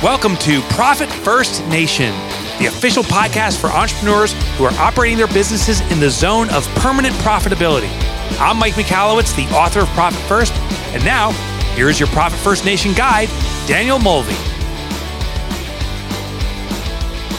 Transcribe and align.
Welcome 0.00 0.36
to 0.36 0.60
Profit 0.70 1.10
First 1.10 1.66
Nation, 1.66 2.12
the 2.60 2.66
official 2.66 3.02
podcast 3.02 3.60
for 3.60 3.66
entrepreneurs 3.66 4.32
who 4.56 4.62
are 4.62 4.72
operating 4.74 5.18
their 5.18 5.26
businesses 5.26 5.80
in 5.90 5.98
the 5.98 6.08
zone 6.08 6.48
of 6.50 6.64
permanent 6.76 7.16
profitability. 7.16 7.90
I'm 8.38 8.58
Mike 8.58 8.74
Michalowicz, 8.74 9.34
the 9.34 9.52
author 9.52 9.80
of 9.80 9.88
Profit 9.88 10.20
First, 10.28 10.54
and 10.94 11.04
now 11.04 11.32
here's 11.74 11.98
your 11.98 12.08
Profit 12.10 12.38
First 12.38 12.64
Nation 12.64 12.92
guide, 12.92 13.28
Danielle 13.66 13.98
Mulvey. 13.98 14.36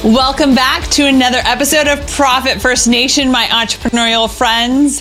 Welcome 0.04 0.54
back 0.54 0.86
to 0.92 1.06
another 1.08 1.40
episode 1.46 1.88
of 1.88 2.06
Profit 2.12 2.62
First 2.62 2.90
Nation, 2.90 3.32
my 3.32 3.46
entrepreneurial 3.46 4.30
friends. 4.30 5.00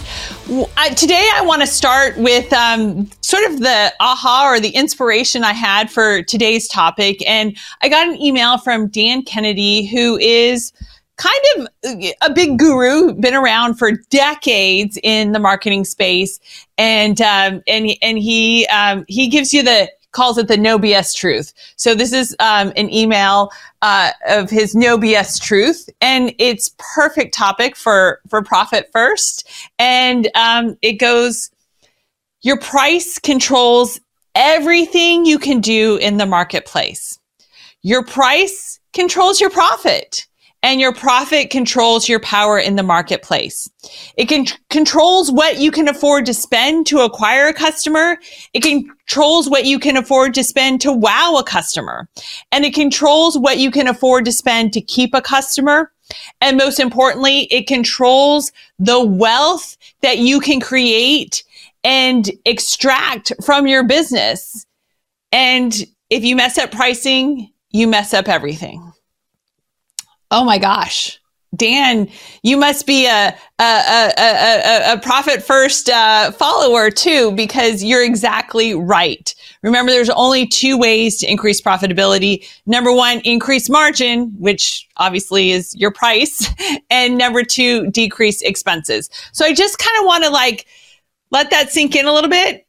Today, 0.97 1.29
I 1.35 1.43
want 1.45 1.63
to 1.63 1.67
start 1.67 2.17
with 2.19 2.53
um, 2.53 3.11
sort 3.29 3.45
of 3.45 3.61
the 3.61 3.93
aha 4.01 4.49
or 4.49 4.59
the 4.59 4.71
inspiration 4.71 5.45
I 5.45 5.53
had 5.53 5.91
for 5.91 6.23
today's 6.23 6.67
topic. 6.67 7.23
And 7.29 7.59
I 7.83 7.91
got 7.91 8.09
an 8.09 8.19
email 8.19 8.57
from 8.57 8.89
Dan 8.89 9.23
Kennedy, 9.23 9.85
who 9.85 10.17
is 10.17 10.73
kind 11.17 11.41
of 11.59 11.69
a 12.23 12.33
big 12.33 12.59
guru, 12.59 13.13
been 13.13 13.35
around 13.35 13.75
for 13.75 13.93
decades 14.09 14.99
in 15.03 15.33
the 15.33 15.39
marketing 15.39 15.85
space, 15.85 16.41
and 16.79 17.21
um, 17.21 17.63
and 17.69 17.91
and 18.01 18.19
he 18.19 18.67
um, 18.69 19.05
he 19.09 19.29
gives 19.29 19.53
you 19.53 19.63
the 19.63 19.91
calls 20.13 20.39
it 20.39 20.49
the 20.49 20.57
no 20.57 20.79
BS 20.79 21.15
truth. 21.15 21.53
So 21.77 21.95
this 21.95 22.15
is 22.15 22.35
um, 22.41 22.73
an 22.77 22.91
email 22.91 23.51
uh, 23.83 24.13
of 24.27 24.49
his 24.49 24.75
no 24.75 24.97
BS 24.97 25.39
truth, 25.39 25.91
and 26.01 26.35
it's 26.39 26.75
perfect 26.79 27.35
topic 27.35 27.77
for 27.77 28.23
for 28.31 28.43
profit 28.43 28.89
first. 28.91 29.47
And 29.79 30.31
um, 30.35 30.79
it 30.81 30.95
goes, 30.95 31.51
your 32.43 32.59
price 32.59 33.19
controls 33.19 34.01
everything 34.35 35.25
you 35.25 35.39
can 35.39 35.61
do 35.61 35.97
in 35.97 36.17
the 36.17 36.27
marketplace. 36.27 37.19
Your 37.83 38.05
price 38.05 38.79
controls 38.93 39.41
your 39.41 39.51
profit 39.51 40.27
and 40.63 40.81
your 40.81 40.93
profit 40.93 41.51
controls 41.51 42.09
your 42.09 42.21
power 42.21 42.59
in 42.59 42.77
the 42.77 42.83
marketplace. 42.83 43.69
It 44.17 44.27
can 44.27 44.47
controls 44.71 45.31
what 45.31 45.59
you 45.59 45.71
can 45.71 45.89
afford 45.89 46.27
to 46.27 46.35
spend 46.35 46.87
to 46.89 47.01
acquire 47.01 47.47
a 47.47 47.53
customer. 47.53 48.19
It 48.55 48.63
controls 48.63 49.49
what 49.49 49.67
you 49.67 49.79
can 49.79 49.97
afford 49.97 50.35
to 50.35 50.45
spend 50.45 50.81
to 50.81 50.93
wow 50.93 51.37
a 51.39 51.45
customer. 51.45 52.09
And 52.51 52.65
it 52.65 52.75
controls 52.75 53.39
what 53.39 53.59
you 53.59 53.71
can 53.71 53.87
afford 53.87 54.25
to 54.25 54.33
spend 54.33 54.73
to 54.73 54.81
keep 54.81 55.15
a 55.15 55.23
customer. 55.23 55.93
And 56.41 56.57
most 56.57 56.81
importantly, 56.81 57.43
it 57.51 57.67
controls 57.67 58.51
the 58.79 59.05
wealth 59.05 59.77
that 60.01 60.19
you 60.19 60.41
can 60.41 60.61
create 60.61 61.45
and 61.85 62.31
extract 62.45 63.33
from 63.45 63.67
your 63.67 63.85
business. 63.85 64.67
And 65.33 65.75
if 66.11 66.25
you 66.25 66.37
mess 66.37 66.59
up 66.59 66.73
pricing, 66.73 67.53
you 67.71 67.87
mess 67.87 68.15
up 68.15 68.29
everything. 68.29 68.93
Oh 70.31 70.45
my 70.45 70.59
gosh. 70.59 71.19
Dan, 71.57 72.11
you 72.43 72.59
must 72.59 72.87
be 72.87 73.07
a 73.07 73.35
a, 73.59 73.65
a, 73.65 74.13
a, 74.19 74.93
a 74.93 75.01
profit 75.01 75.43
first 75.43 75.89
uh, 75.89 76.31
follower 76.33 76.91
too, 76.91 77.33
because 77.33 77.83
you're 77.83 78.05
exactly 78.05 78.75
right. 78.75 79.35
Remember, 79.63 79.91
there's 79.91 80.11
only 80.11 80.47
two 80.47 80.79
ways 80.79 81.19
to 81.19 81.31
increase 81.31 81.61
profitability. 81.61 82.47
Number 82.67 82.93
one, 82.93 83.21
increase 83.21 83.71
margin, 83.71 84.35
which 84.39 84.87
obviously 84.99 85.51
is 85.51 85.75
your 85.75 85.91
price, 85.91 86.49
and 86.91 87.17
number 87.17 87.43
two, 87.43 87.91
decrease 87.91 88.43
expenses. 88.43 89.09
So 89.33 89.47
I 89.47 89.55
just 89.55 89.79
kind 89.79 89.99
of 89.99 90.05
want 90.05 90.25
to 90.25 90.31
like 90.31 90.67
let 91.31 91.51
that 91.51 91.71
sink 91.71 91.95
in 91.97 92.07
a 92.07 92.13
little 92.13 92.31
bit 92.31 92.67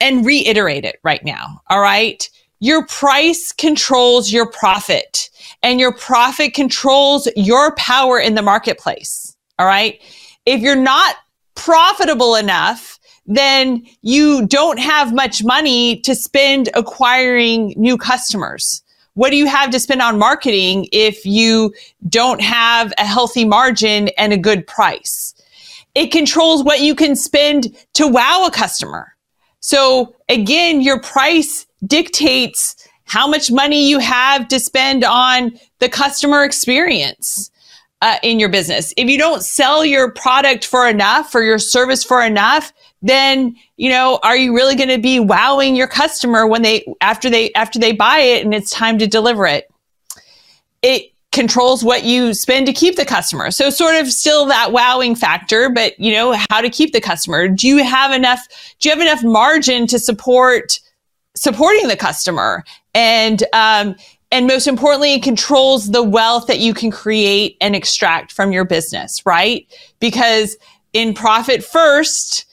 and 0.00 0.24
reiterate 0.24 0.84
it 0.84 1.00
right 1.02 1.24
now. 1.24 1.60
All 1.68 1.80
right. 1.80 2.28
Your 2.60 2.86
price 2.86 3.52
controls 3.52 4.32
your 4.32 4.50
profit 4.50 5.30
and 5.62 5.80
your 5.80 5.92
profit 5.92 6.54
controls 6.54 7.28
your 7.36 7.74
power 7.76 8.18
in 8.18 8.34
the 8.34 8.42
marketplace. 8.42 9.36
All 9.58 9.66
right. 9.66 10.00
If 10.46 10.60
you're 10.60 10.76
not 10.76 11.16
profitable 11.54 12.36
enough, 12.36 12.98
then 13.26 13.86
you 14.02 14.46
don't 14.46 14.78
have 14.78 15.12
much 15.12 15.44
money 15.44 16.00
to 16.00 16.14
spend 16.14 16.70
acquiring 16.74 17.74
new 17.76 17.98
customers. 17.98 18.82
What 19.14 19.30
do 19.30 19.36
you 19.36 19.46
have 19.46 19.70
to 19.70 19.80
spend 19.80 20.00
on 20.00 20.18
marketing 20.18 20.88
if 20.92 21.26
you 21.26 21.74
don't 22.08 22.40
have 22.40 22.92
a 22.98 23.04
healthy 23.04 23.44
margin 23.44 24.08
and 24.16 24.32
a 24.32 24.38
good 24.38 24.66
price? 24.66 25.34
It 25.98 26.12
controls 26.12 26.62
what 26.62 26.80
you 26.80 26.94
can 26.94 27.16
spend 27.16 27.76
to 27.94 28.06
wow 28.06 28.44
a 28.46 28.52
customer. 28.52 29.16
So 29.58 30.14
again, 30.28 30.80
your 30.80 31.00
price 31.00 31.66
dictates 31.84 32.76
how 33.02 33.26
much 33.26 33.50
money 33.50 33.88
you 33.88 33.98
have 33.98 34.46
to 34.46 34.60
spend 34.60 35.02
on 35.02 35.58
the 35.80 35.88
customer 35.88 36.44
experience 36.44 37.50
uh, 38.00 38.18
in 38.22 38.38
your 38.38 38.48
business. 38.48 38.94
If 38.96 39.08
you 39.08 39.18
don't 39.18 39.42
sell 39.42 39.84
your 39.84 40.12
product 40.12 40.64
for 40.64 40.88
enough 40.88 41.34
or 41.34 41.42
your 41.42 41.58
service 41.58 42.04
for 42.04 42.22
enough, 42.22 42.72
then 43.02 43.56
you 43.76 43.90
know 43.90 44.20
are 44.22 44.36
you 44.36 44.54
really 44.54 44.76
going 44.76 44.90
to 44.90 44.98
be 44.98 45.18
wowing 45.18 45.74
your 45.74 45.88
customer 45.88 46.46
when 46.46 46.62
they 46.62 46.86
after 47.00 47.28
they 47.28 47.52
after 47.54 47.80
they 47.80 47.90
buy 47.90 48.18
it 48.18 48.44
and 48.44 48.54
it's 48.54 48.70
time 48.70 48.98
to 48.98 49.06
deliver 49.06 49.46
it 49.46 49.68
it 50.82 51.12
controls 51.32 51.84
what 51.84 52.04
you 52.04 52.32
spend 52.32 52.66
to 52.66 52.72
keep 52.72 52.96
the 52.96 53.04
customer. 53.04 53.50
So 53.50 53.70
sort 53.70 53.96
of 53.96 54.10
still 54.10 54.46
that 54.46 54.72
wowing 54.72 55.14
factor 55.14 55.68
but 55.68 55.98
you 55.98 56.12
know 56.12 56.36
how 56.50 56.60
to 56.60 56.70
keep 56.70 56.92
the 56.92 57.00
customer. 57.00 57.48
Do 57.48 57.68
you 57.68 57.84
have 57.84 58.12
enough 58.12 58.46
do 58.78 58.88
you 58.88 58.94
have 58.94 59.02
enough 59.02 59.22
margin 59.22 59.86
to 59.88 59.98
support 59.98 60.80
supporting 61.34 61.88
the 61.88 61.96
customer? 61.96 62.64
And 62.94 63.44
um, 63.52 63.94
and 64.30 64.46
most 64.46 64.66
importantly 64.66 65.20
controls 65.20 65.90
the 65.90 66.02
wealth 66.02 66.46
that 66.46 66.60
you 66.60 66.74
can 66.74 66.90
create 66.90 67.56
and 67.60 67.74
extract 67.76 68.32
from 68.32 68.52
your 68.52 68.64
business 68.64 69.24
right? 69.26 69.66
Because 70.00 70.56
in 70.94 71.12
profit 71.12 71.62
first 71.62 72.46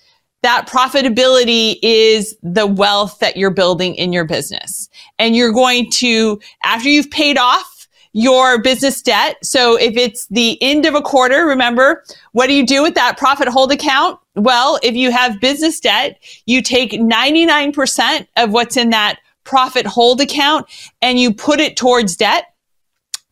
that 0.45 0.67
profitability 0.69 1.79
is 1.81 2.37
the 2.43 2.67
wealth 2.67 3.17
that 3.17 3.35
you're 3.35 3.49
building 3.49 3.95
in 3.95 4.13
your 4.13 4.25
business. 4.25 4.89
And 5.17 5.35
you're 5.35 5.51
going 5.51 5.89
to 5.93 6.39
after 6.63 6.87
you've 6.87 7.09
paid 7.09 7.39
off 7.39 7.74
your 8.15 8.61
business 8.61 9.01
debt. 9.01 9.35
So 9.43 9.75
if 9.75 9.97
it's 9.97 10.25
the 10.27 10.57
end 10.63 10.85
of 10.85 10.95
a 10.95 11.01
quarter, 11.01 11.45
remember, 11.45 12.01
what 12.31 12.47
do 12.47 12.53
you 12.53 12.65
do 12.65 12.81
with 12.81 12.95
that 12.95 13.17
profit 13.17 13.49
hold 13.49 13.73
account? 13.73 14.17
Well, 14.35 14.79
if 14.81 14.95
you 14.95 15.11
have 15.11 15.41
business 15.41 15.81
debt, 15.81 16.17
you 16.45 16.61
take 16.61 16.93
99% 16.93 18.27
of 18.37 18.51
what's 18.51 18.77
in 18.77 18.91
that 18.91 19.19
profit 19.43 19.85
hold 19.85 20.21
account 20.21 20.65
and 21.01 21.19
you 21.19 21.33
put 21.33 21.59
it 21.59 21.75
towards 21.75 22.15
debt. 22.15 22.45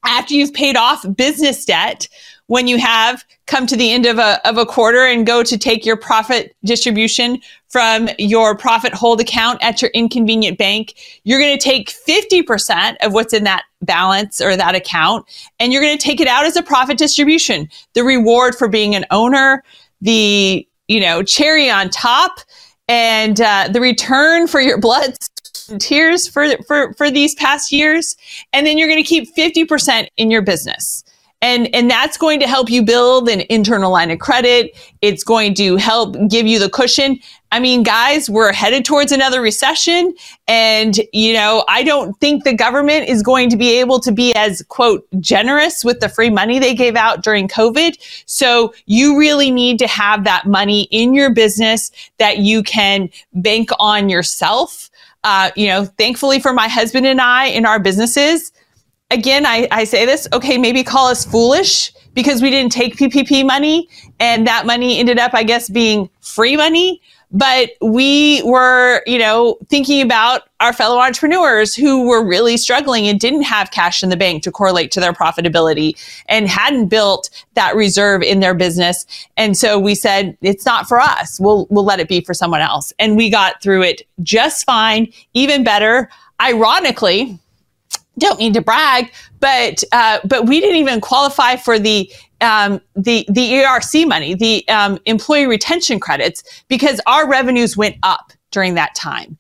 After 0.04 0.34
you've 0.34 0.54
paid 0.54 0.76
off 0.76 1.06
business 1.16 1.64
debt, 1.64 2.10
when 2.48 2.68
you 2.68 2.78
have 2.78 3.24
come 3.46 3.68
to 3.68 3.76
the 3.76 3.92
end 3.92 4.06
of 4.06 4.20
a, 4.20 4.40
of 4.48 4.58
a 4.58 4.66
quarter 4.66 5.06
and 5.06 5.26
go 5.26 5.44
to 5.44 5.58
take 5.58 5.86
your 5.86 5.98
profit 5.98 6.56
distribution 6.64 7.42
from 7.68 8.08
your 8.18 8.56
profit 8.56 8.94
hold 8.94 9.20
account 9.20 9.62
at 9.64 9.82
your 9.82 9.92
inconvenient 9.94 10.58
bank, 10.58 10.94
you're 11.24 11.40
going 11.40 11.58
to 11.58 11.64
take 11.64 11.92
50% 11.92 12.96
of 13.02 13.14
what's 13.14 13.34
in 13.34 13.44
that 13.44 13.64
balance 13.82 14.40
or 14.40 14.56
that 14.56 14.76
account 14.76 15.26
and 15.60 15.74
you're 15.74 15.82
going 15.82 15.98
to 15.98 16.04
take 16.04 16.22
it 16.22 16.28
out 16.28 16.46
as 16.46 16.56
a 16.56 16.64
profit 16.64 16.98
distribution. 16.98 17.68
The 17.94 18.04
reward 18.04 18.56
for 18.56 18.70
being 18.70 18.96
an 18.96 19.06
owner, 19.12 19.64
the, 20.02 20.68
you 20.88 21.00
know, 21.00 21.24
cherry 21.24 21.70
on 21.70 21.90
top 21.90 22.40
and 22.88 23.42
uh, 23.42 23.70
the 23.72 23.82
return 23.82 24.48
for 24.48 24.62
your 24.62 24.78
blood 24.80 25.16
and 25.70 25.82
tears 25.82 26.28
for, 26.28 26.46
for, 26.68 26.94
for 26.94 27.10
these 27.10 27.36
past 27.36 27.72
years. 27.72 28.16
And 28.54 28.66
then 28.66 28.78
you're 28.78 28.88
going 28.88 29.04
to 29.04 29.08
keep 29.08 29.34
50% 29.36 30.08
in 30.18 30.32
your 30.32 30.42
business. 30.42 31.04
And, 31.44 31.68
and 31.76 31.92
that's 31.92 32.16
going 32.16 32.40
to 32.40 32.48
help 32.48 32.70
you 32.70 32.84
build 32.84 33.28
an 33.28 33.42
internal 33.50 33.92
line 33.92 34.10
of 34.12 34.20
credit. 34.20 34.72
It's 35.02 35.26
going 35.26 35.54
to 35.56 35.76
help 35.76 36.16
give 36.30 36.48
you 36.48 36.58
the 36.58 36.70
cushion. 36.70 37.20
I 37.52 37.60
mean, 37.60 37.84
guys, 37.84 38.30
we're 38.30 38.54
headed 38.54 38.86
towards 38.86 39.12
another 39.12 39.42
recession. 39.42 40.16
And, 40.48 41.02
you 41.12 41.34
know, 41.34 41.66
I 41.68 41.84
don't 41.84 42.18
think 42.22 42.46
the 42.46 42.54
government 42.54 43.10
is 43.10 43.22
going 43.22 43.50
to 43.50 43.58
be 43.58 43.78
able 43.78 44.00
to 44.00 44.12
be 44.14 44.34
as, 44.36 44.64
quote, 44.70 45.06
generous 45.20 45.84
with 45.84 46.00
the 46.00 46.08
free 46.08 46.30
money 46.30 46.60
they 46.60 46.74
gave 46.74 46.96
out 46.96 47.24
during 47.24 47.50
COVID. 47.50 47.98
So 48.26 48.74
you 48.86 49.20
really 49.20 49.52
need 49.52 49.80
to 49.80 49.88
have 49.88 50.24
that 50.24 50.48
money 50.48 50.84
in 50.92 51.14
your 51.14 51.30
business 51.30 51.92
that 52.20 52.38
you 52.38 52.64
can 52.64 53.10
bank 53.34 53.70
on 53.80 54.08
yourself. 54.08 54.90
Uh, 55.26 55.52
you 55.58 55.68
know, 55.68 55.86
thankfully 55.86 56.40
for 56.40 56.54
my 56.54 56.70
husband 56.70 57.06
and 57.06 57.20
I 57.20 57.48
in 57.48 57.66
our 57.66 57.80
businesses, 57.80 58.54
again, 59.14 59.46
I, 59.46 59.68
I 59.72 59.84
say 59.84 60.06
this, 60.06 60.28
okay, 60.34 60.58
maybe 60.58 60.84
call 60.84 61.08
us 61.08 61.24
foolish 61.24 61.94
because 62.14 62.42
we 62.42 62.50
didn't 62.50 62.72
take 62.72 62.98
PPP 62.98 63.46
money 63.46 63.88
and 64.20 64.46
that 64.48 64.66
money 64.66 65.00
ended 65.00 65.20
up, 65.20 65.34
I 65.34 65.44
guess, 65.44 65.70
being 65.70 66.10
free 66.22 66.58
money. 66.58 67.02
But 67.36 67.72
we 67.82 68.44
were, 68.44 69.02
you 69.08 69.18
know, 69.18 69.58
thinking 69.68 70.04
about 70.04 70.44
our 70.60 70.72
fellow 70.72 71.00
entrepreneurs 71.00 71.74
who 71.74 72.08
were 72.08 72.24
really 72.24 72.58
struggling 72.58 73.08
and 73.08 73.20
didn't 73.20 73.42
have 73.42 73.72
cash 73.72 74.04
in 74.04 74.10
the 74.10 74.18
bank 74.18 74.44
to 74.44 74.52
correlate 74.52 74.92
to 74.92 75.00
their 75.00 75.14
profitability 75.14 75.96
and 76.28 76.48
hadn't 76.48 76.90
built 76.90 77.32
that 77.56 77.76
reserve 77.76 78.22
in 78.22 78.40
their 78.40 78.54
business. 78.54 79.08
And 79.36 79.58
so 79.58 79.80
we 79.80 79.96
said, 79.96 80.38
it's 80.42 80.64
not 80.64 80.88
for 80.88 81.00
us. 81.00 81.40
We'll, 81.40 81.66
we'll 81.72 81.86
let 81.86 82.00
it 82.00 82.08
be 82.08 82.22
for 82.22 82.36
someone 82.36 82.62
else. 82.62 82.94
And 83.00 83.18
we 83.18 83.32
got 83.32 83.64
through 83.64 83.82
it 83.82 84.04
just 84.22 84.64
fine, 84.64 85.12
even 85.34 85.64
better. 85.64 86.10
Ironically, 86.40 87.40
don't 88.20 88.40
mean 88.40 88.54
to 88.54 88.62
brag, 88.62 89.12
but 89.40 89.84
uh, 89.92 90.20
but 90.26 90.48
we 90.48 90.60
didn't 90.60 90.78
even 90.78 91.02
qualify 91.02 91.56
for 91.56 91.80
the 91.80 92.12
um, 92.42 92.80
the 92.96 93.26
the 93.30 93.52
ERC 93.54 94.08
money, 94.08 94.36
the 94.36 94.68
um, 94.68 95.00
employee 95.06 95.48
retention 95.48 96.00
credits, 96.00 96.44
because 96.68 97.02
our 97.08 97.30
revenues 97.30 97.76
went 97.76 97.98
up 98.04 98.34
during 98.52 98.76
that 98.76 98.94
time. 98.96 99.38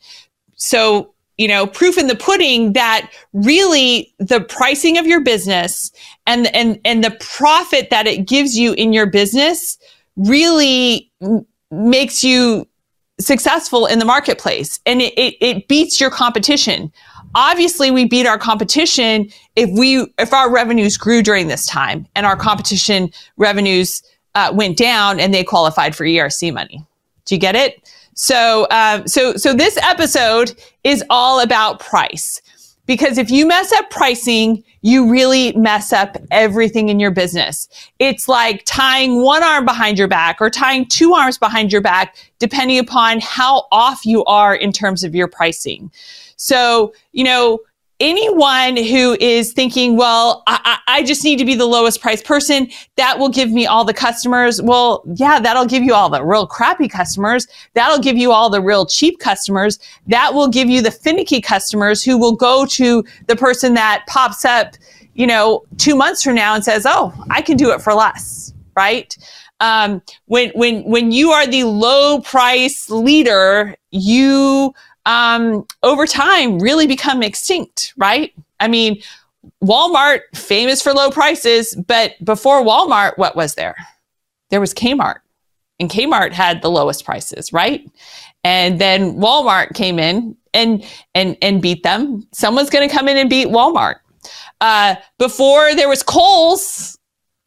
So 0.55 1.13
you 1.37 1.47
know, 1.47 1.65
proof 1.65 1.97
in 1.97 2.07
the 2.07 2.15
pudding 2.15 2.73
that 2.73 3.11
really 3.33 4.13
the 4.19 4.41
pricing 4.41 4.97
of 4.97 5.07
your 5.07 5.19
business 5.19 5.91
and 6.27 6.47
and 6.55 6.79
and 6.85 7.03
the 7.03 7.11
profit 7.19 7.89
that 7.89 8.07
it 8.07 8.27
gives 8.27 8.57
you 8.57 8.73
in 8.73 8.93
your 8.93 9.07
business 9.07 9.77
really 10.15 11.11
makes 11.71 12.23
you 12.23 12.67
successful 13.19 13.85
in 13.85 13.99
the 13.99 14.05
marketplace 14.05 14.79
and 14.85 15.01
it, 15.01 15.13
it, 15.17 15.35
it 15.39 15.67
beats 15.67 16.01
your 16.01 16.09
competition 16.09 16.91
obviously 17.35 17.91
we 17.91 18.05
beat 18.05 18.25
our 18.25 18.37
competition 18.37 19.29
if 19.55 19.69
we 19.77 20.07
if 20.19 20.33
our 20.33 20.51
revenues 20.51 20.97
grew 20.97 21.21
during 21.21 21.47
this 21.47 21.65
time 21.65 22.07
and 22.15 22.25
our 22.25 22.35
competition 22.35 23.09
revenues 23.37 24.03
uh, 24.35 24.51
went 24.53 24.77
down 24.77 25.19
and 25.19 25.33
they 25.33 25.43
qualified 25.43 25.95
for 25.95 26.05
ERC 26.05 26.53
money. 26.53 26.85
Do 27.25 27.35
you 27.35 27.41
get 27.41 27.55
it? 27.55 27.89
So 28.15 28.65
uh, 28.69 29.05
so 29.05 29.35
so 29.35 29.53
this 29.53 29.77
episode 29.77 30.53
is 30.83 31.03
all 31.09 31.39
about 31.39 31.79
price 31.79 32.41
because 32.85 33.17
if 33.17 33.31
you 33.31 33.47
mess 33.47 33.71
up 33.71 33.89
pricing, 33.89 34.63
you 34.81 35.09
really 35.09 35.53
mess 35.53 35.93
up 35.93 36.17
everything 36.31 36.89
in 36.89 36.99
your 36.99 37.11
business. 37.11 37.69
It's 37.99 38.27
like 38.27 38.63
tying 38.65 39.23
one 39.23 39.41
arm 39.41 39.65
behind 39.65 39.97
your 39.97 40.09
back 40.09 40.41
or 40.41 40.49
tying 40.49 40.85
two 40.87 41.13
arms 41.13 41.37
behind 41.37 41.71
your 41.71 41.81
back, 41.81 42.15
depending 42.39 42.79
upon 42.79 43.21
how 43.21 43.67
off 43.71 44.05
you 44.05 44.25
are 44.25 44.53
in 44.53 44.73
terms 44.73 45.03
of 45.03 45.15
your 45.15 45.27
pricing. 45.27 45.91
So, 46.37 46.93
you 47.11 47.23
know, 47.23 47.59
anyone 47.99 48.75
who 48.75 49.15
is 49.19 49.53
thinking, 49.53 49.95
well, 49.95 50.43
I, 50.47 50.77
I, 50.87 51.03
just 51.03 51.23
need 51.23 51.37
to 51.37 51.45
be 51.45 51.55
the 51.55 51.65
lowest 51.65 52.01
price 52.01 52.21
person, 52.21 52.69
that 52.97 53.17
will 53.17 53.29
give 53.29 53.51
me 53.51 53.65
all 53.65 53.85
the 53.85 53.93
customers. 53.93 54.61
Well, 54.61 55.03
yeah, 55.15 55.39
that'll 55.39 55.65
give 55.65 55.83
you 55.83 55.93
all 55.93 56.09
the 56.09 56.23
real 56.23 56.45
crappy 56.45 56.87
customers. 56.87 57.47
That'll 57.75 57.99
give 57.99 58.17
you 58.17 58.31
all 58.31 58.49
the 58.49 58.61
real 58.61 58.85
cheap 58.85 59.19
customers. 59.19 59.79
That 60.07 60.33
will 60.33 60.49
give 60.49 60.69
you 60.69 60.81
the 60.81 60.91
finicky 60.91 61.39
customers 61.39 62.03
who 62.03 62.17
will 62.17 62.35
go 62.35 62.65
to 62.65 63.03
the 63.27 63.35
person 63.35 63.73
that 63.75 64.03
pops 64.07 64.43
up, 64.43 64.75
you 65.13 65.27
know, 65.27 65.63
two 65.77 65.95
months 65.95 66.23
from 66.23 66.35
now 66.35 66.55
and 66.55 66.63
says, 66.63 66.85
oh, 66.85 67.13
I 67.29 67.41
can 67.41 67.55
do 67.55 67.71
it 67.71 67.81
for 67.81 67.93
less, 67.93 68.53
right? 68.75 69.15
Um, 69.59 70.01
when, 70.25 70.49
when, 70.55 70.83
when 70.83 71.11
you 71.13 71.31
are 71.31 71.47
the 71.47 71.63
low 71.63 72.19
price 72.19 72.89
leader, 72.89 73.77
you 73.91 74.73
um, 75.05 75.65
over 75.81 76.05
time 76.05 76.59
really 76.59 76.87
become 76.87 77.23
extinct, 77.23 77.93
right? 77.97 78.33
I 78.59 78.67
mean, 78.67 79.01
Walmart, 79.63 80.21
famous 80.33 80.81
for 80.81 80.93
low 80.93 81.09
prices, 81.09 81.75
but 81.75 82.13
before 82.23 82.63
Walmart, 82.63 83.17
what 83.17 83.35
was 83.35 83.55
there? 83.55 83.75
There 84.49 84.61
was 84.61 84.73
Kmart. 84.73 85.19
And 85.79 85.89
Kmart 85.89 86.31
had 86.31 86.61
the 86.61 86.69
lowest 86.69 87.03
prices, 87.03 87.51
right? 87.51 87.89
And 88.43 88.79
then 88.79 89.15
Walmart 89.15 89.73
came 89.73 89.99
in 89.99 90.37
and 90.53 90.85
and 91.15 91.35
and 91.41 91.61
beat 91.61 91.83
them. 91.83 92.27
Someone's 92.31 92.69
going 92.69 92.87
to 92.87 92.93
come 92.93 93.07
in 93.07 93.17
and 93.17 93.29
beat 93.29 93.47
Walmart. 93.47 93.95
Uh, 94.61 94.95
before 95.17 95.75
there 95.75 95.89
was 95.89 96.03
Kohl's, 96.03 96.97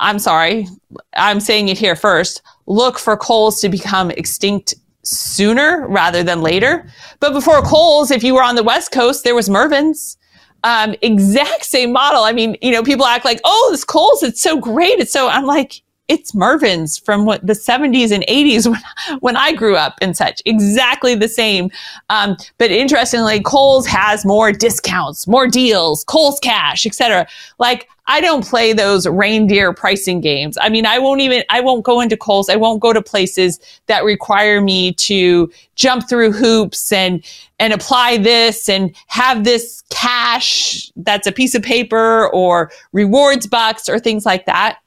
I'm 0.00 0.18
sorry, 0.18 0.66
I'm 1.14 1.40
saying 1.40 1.68
it 1.68 1.78
here 1.78 1.96
first. 1.96 2.42
Look 2.66 2.98
for 2.98 3.16
Kohl's 3.16 3.60
to 3.60 3.68
become 3.68 4.10
extinct 4.10 4.74
sooner 5.06 5.86
rather 5.88 6.22
than 6.22 6.42
later. 6.42 6.86
But 7.20 7.32
before 7.32 7.62
Kohl's, 7.62 8.10
if 8.10 8.22
you 8.22 8.34
were 8.34 8.42
on 8.42 8.54
the 8.54 8.62
West 8.62 8.92
Coast, 8.92 9.24
there 9.24 9.34
was 9.34 9.48
Mervyn's. 9.48 10.18
Um, 10.64 10.96
exact 11.00 11.64
same 11.64 11.92
model. 11.92 12.24
I 12.24 12.32
mean, 12.32 12.56
you 12.60 12.72
know, 12.72 12.82
people 12.82 13.06
act 13.06 13.24
like, 13.24 13.40
oh, 13.44 13.68
this 13.70 13.84
Kohl's, 13.84 14.22
it's 14.22 14.40
so 14.40 14.58
great. 14.58 14.98
It's 14.98 15.12
so, 15.12 15.28
I'm 15.28 15.44
like, 15.44 15.82
it's 16.08 16.32
Mervyn's 16.32 16.98
from 16.98 17.24
what 17.24 17.46
the 17.46 17.52
70s 17.52 18.12
and 18.12 18.24
80s 18.28 18.66
when, 18.70 19.18
when 19.20 19.36
I 19.36 19.52
grew 19.52 19.76
up 19.76 19.94
and 20.00 20.16
such. 20.16 20.42
Exactly 20.44 21.14
the 21.14 21.28
same. 21.28 21.70
Um, 22.10 22.36
but 22.58 22.70
interestingly, 22.70 23.40
Kohl's 23.40 23.86
has 23.86 24.24
more 24.24 24.52
discounts, 24.52 25.26
more 25.26 25.48
deals, 25.48 26.04
Kohl's 26.04 26.38
cash, 26.40 26.86
etc. 26.86 27.26
Like 27.58 27.88
I 28.08 28.20
don't 28.20 28.46
play 28.46 28.72
those 28.72 29.06
reindeer 29.06 29.72
pricing 29.72 30.20
games. 30.20 30.56
I 30.60 30.68
mean, 30.68 30.86
I 30.86 30.98
won't 30.98 31.20
even, 31.20 31.42
I 31.50 31.60
won't 31.60 31.84
go 31.84 32.00
into 32.00 32.16
Kohl's. 32.16 32.48
I 32.48 32.56
won't 32.56 32.80
go 32.80 32.92
to 32.92 33.02
places 33.02 33.58
that 33.86 34.04
require 34.04 34.60
me 34.60 34.92
to 34.94 35.50
jump 35.74 36.08
through 36.08 36.32
hoops 36.32 36.92
and, 36.92 37.24
and 37.58 37.72
apply 37.72 38.18
this 38.18 38.68
and 38.68 38.94
have 39.08 39.42
this 39.42 39.82
cash 39.90 40.90
that's 40.96 41.26
a 41.26 41.32
piece 41.32 41.54
of 41.56 41.62
paper 41.62 42.28
or 42.28 42.70
rewards 42.92 43.48
bucks 43.48 43.88
or 43.88 43.98
things 43.98 44.24
like 44.24 44.46
that. 44.46 44.78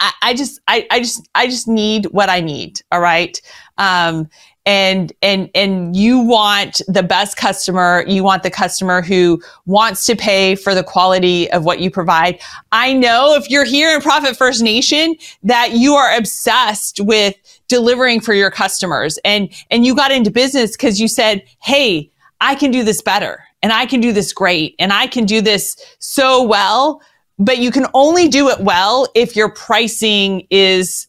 I, 0.00 0.12
I 0.22 0.34
just, 0.34 0.60
I, 0.68 0.86
I 0.90 1.00
just, 1.00 1.28
I 1.34 1.46
just 1.46 1.68
need 1.68 2.06
what 2.06 2.28
I 2.28 2.40
need. 2.40 2.82
All 2.92 3.00
right. 3.00 3.40
Um, 3.78 4.28
and, 4.66 5.14
and, 5.22 5.48
and 5.54 5.96
you 5.96 6.20
want 6.20 6.82
the 6.88 7.02
best 7.02 7.38
customer. 7.38 8.04
You 8.06 8.22
want 8.22 8.42
the 8.42 8.50
customer 8.50 9.00
who 9.00 9.40
wants 9.64 10.04
to 10.06 10.14
pay 10.14 10.56
for 10.56 10.74
the 10.74 10.84
quality 10.84 11.50
of 11.52 11.64
what 11.64 11.80
you 11.80 11.90
provide. 11.90 12.38
I 12.70 12.92
know 12.92 13.34
if 13.34 13.48
you're 13.48 13.64
here 13.64 13.94
in 13.94 14.02
Profit 14.02 14.36
First 14.36 14.62
Nation 14.62 15.16
that 15.42 15.72
you 15.72 15.94
are 15.94 16.14
obsessed 16.14 17.00
with 17.00 17.34
delivering 17.68 18.20
for 18.20 18.34
your 18.34 18.50
customers 18.50 19.18
and, 19.24 19.48
and 19.70 19.86
you 19.86 19.94
got 19.94 20.10
into 20.10 20.30
business 20.30 20.72
because 20.72 21.00
you 21.00 21.08
said, 21.08 21.42
Hey, 21.62 22.10
I 22.40 22.54
can 22.54 22.70
do 22.70 22.84
this 22.84 23.00
better 23.00 23.42
and 23.62 23.72
I 23.72 23.86
can 23.86 24.00
do 24.00 24.12
this 24.12 24.32
great 24.34 24.74
and 24.78 24.92
I 24.92 25.06
can 25.06 25.24
do 25.24 25.40
this 25.40 25.76
so 25.98 26.42
well 26.42 27.00
but 27.38 27.58
you 27.58 27.70
can 27.70 27.86
only 27.94 28.28
do 28.28 28.48
it 28.48 28.60
well 28.60 29.06
if 29.14 29.36
your 29.36 29.50
pricing 29.50 30.46
is 30.50 31.06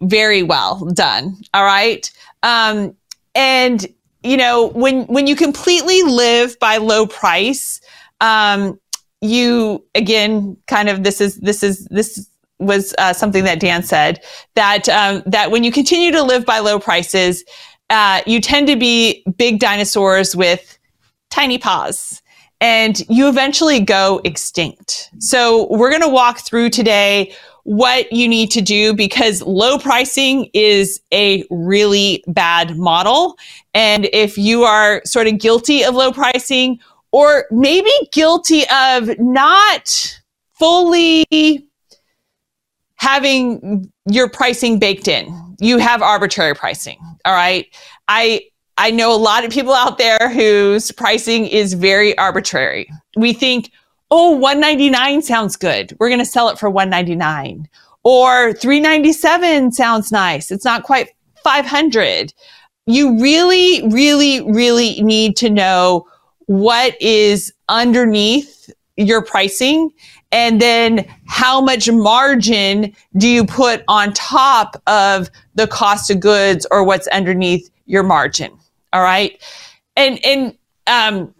very 0.00 0.42
well 0.42 0.86
done. 0.86 1.36
All 1.52 1.64
right. 1.64 2.10
Um, 2.42 2.96
and 3.34 3.86
you 4.22 4.36
know, 4.36 4.68
when, 4.68 5.04
when 5.06 5.26
you 5.26 5.34
completely 5.34 6.02
live 6.02 6.58
by 6.58 6.76
low 6.76 7.06
price, 7.06 7.80
um, 8.20 8.78
you 9.20 9.84
again, 9.94 10.56
kind 10.66 10.88
of, 10.88 11.04
this 11.04 11.20
is, 11.20 11.36
this 11.36 11.62
is, 11.62 11.86
this 11.86 12.28
was 12.58 12.94
uh, 12.98 13.12
something 13.14 13.44
that 13.44 13.60
Dan 13.60 13.82
said 13.82 14.22
that, 14.54 14.88
um, 14.88 15.22
that 15.26 15.50
when 15.50 15.64
you 15.64 15.72
continue 15.72 16.12
to 16.12 16.22
live 16.22 16.44
by 16.44 16.58
low 16.58 16.78
prices, 16.78 17.44
uh, 17.88 18.20
you 18.26 18.40
tend 18.40 18.66
to 18.68 18.76
be 18.76 19.24
big 19.36 19.58
dinosaurs 19.58 20.36
with 20.36 20.78
tiny 21.30 21.58
paws 21.58 22.22
and 22.60 23.02
you 23.08 23.28
eventually 23.28 23.80
go 23.80 24.20
extinct. 24.24 25.10
So 25.18 25.66
we're 25.70 25.90
going 25.90 26.02
to 26.02 26.08
walk 26.08 26.40
through 26.40 26.70
today 26.70 27.34
what 27.64 28.12
you 28.12 28.28
need 28.28 28.50
to 28.50 28.60
do 28.60 28.94
because 28.94 29.42
low 29.42 29.78
pricing 29.78 30.50
is 30.54 31.00
a 31.12 31.44
really 31.50 32.24
bad 32.26 32.76
model. 32.76 33.36
And 33.74 34.08
if 34.12 34.36
you 34.36 34.64
are 34.64 35.02
sort 35.04 35.26
of 35.26 35.38
guilty 35.38 35.84
of 35.84 35.94
low 35.94 36.12
pricing 36.12 36.80
or 37.12 37.46
maybe 37.50 37.90
guilty 38.12 38.64
of 38.72 39.18
not 39.18 40.20
fully 40.58 41.66
having 42.96 43.90
your 44.06 44.28
pricing 44.28 44.78
baked 44.78 45.08
in, 45.08 45.56
you 45.60 45.78
have 45.78 46.02
arbitrary 46.02 46.54
pricing. 46.54 46.98
All 47.24 47.34
right. 47.34 47.66
I, 48.08 48.42
I 48.80 48.90
know 48.90 49.14
a 49.14 49.20
lot 49.20 49.44
of 49.44 49.50
people 49.50 49.74
out 49.74 49.98
there 49.98 50.30
whose 50.30 50.90
pricing 50.90 51.46
is 51.46 51.74
very 51.74 52.16
arbitrary. 52.16 52.90
We 53.14 53.34
think, 53.34 53.72
oh, 54.10 54.30
199 54.30 55.20
sounds 55.20 55.54
good. 55.54 55.94
We're 56.00 56.08
going 56.08 56.20
to 56.20 56.24
sell 56.24 56.48
it 56.48 56.58
for 56.58 56.70
199 56.70 57.68
or 58.04 58.54
397 58.54 59.72
sounds 59.72 60.10
nice. 60.10 60.50
It's 60.50 60.64
not 60.64 60.84
quite 60.84 61.10
500. 61.44 62.32
You 62.86 63.20
really, 63.20 63.86
really, 63.88 64.50
really 64.50 65.02
need 65.02 65.36
to 65.36 65.50
know 65.50 66.08
what 66.46 66.96
is 67.02 67.52
underneath 67.68 68.70
your 68.96 69.22
pricing 69.22 69.90
and 70.32 70.58
then 70.58 71.06
how 71.26 71.60
much 71.60 71.90
margin 71.90 72.96
do 73.18 73.28
you 73.28 73.44
put 73.44 73.84
on 73.88 74.14
top 74.14 74.80
of 74.86 75.30
the 75.54 75.66
cost 75.66 76.10
of 76.10 76.20
goods 76.20 76.66
or 76.70 76.82
what's 76.82 77.08
underneath 77.08 77.68
your 77.84 78.02
margin 78.02 78.56
all 78.92 79.02
right. 79.02 79.42
And, 79.96 80.24
and, 80.24 80.58
um, 80.86 81.34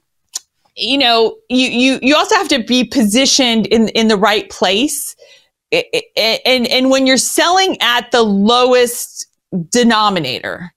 you 0.77 0.99
know, 0.99 1.37
you, 1.49 1.69
you, 1.69 1.99
you 2.03 2.17
also 2.17 2.35
have 2.37 2.49
to 2.49 2.63
be 2.63 2.85
positioned 2.85 3.67
in, 3.67 3.89
in 3.89 4.09
the 4.09 4.17
right 4.17 4.49
place. 4.51 5.15
And, 5.73 6.67
and 6.67 6.91
when 6.91 7.07
you're 7.07 7.17
selling 7.17 7.77
at 7.81 8.11
the 8.11 8.23
lowest 8.23 9.27
denominator, 9.71 10.73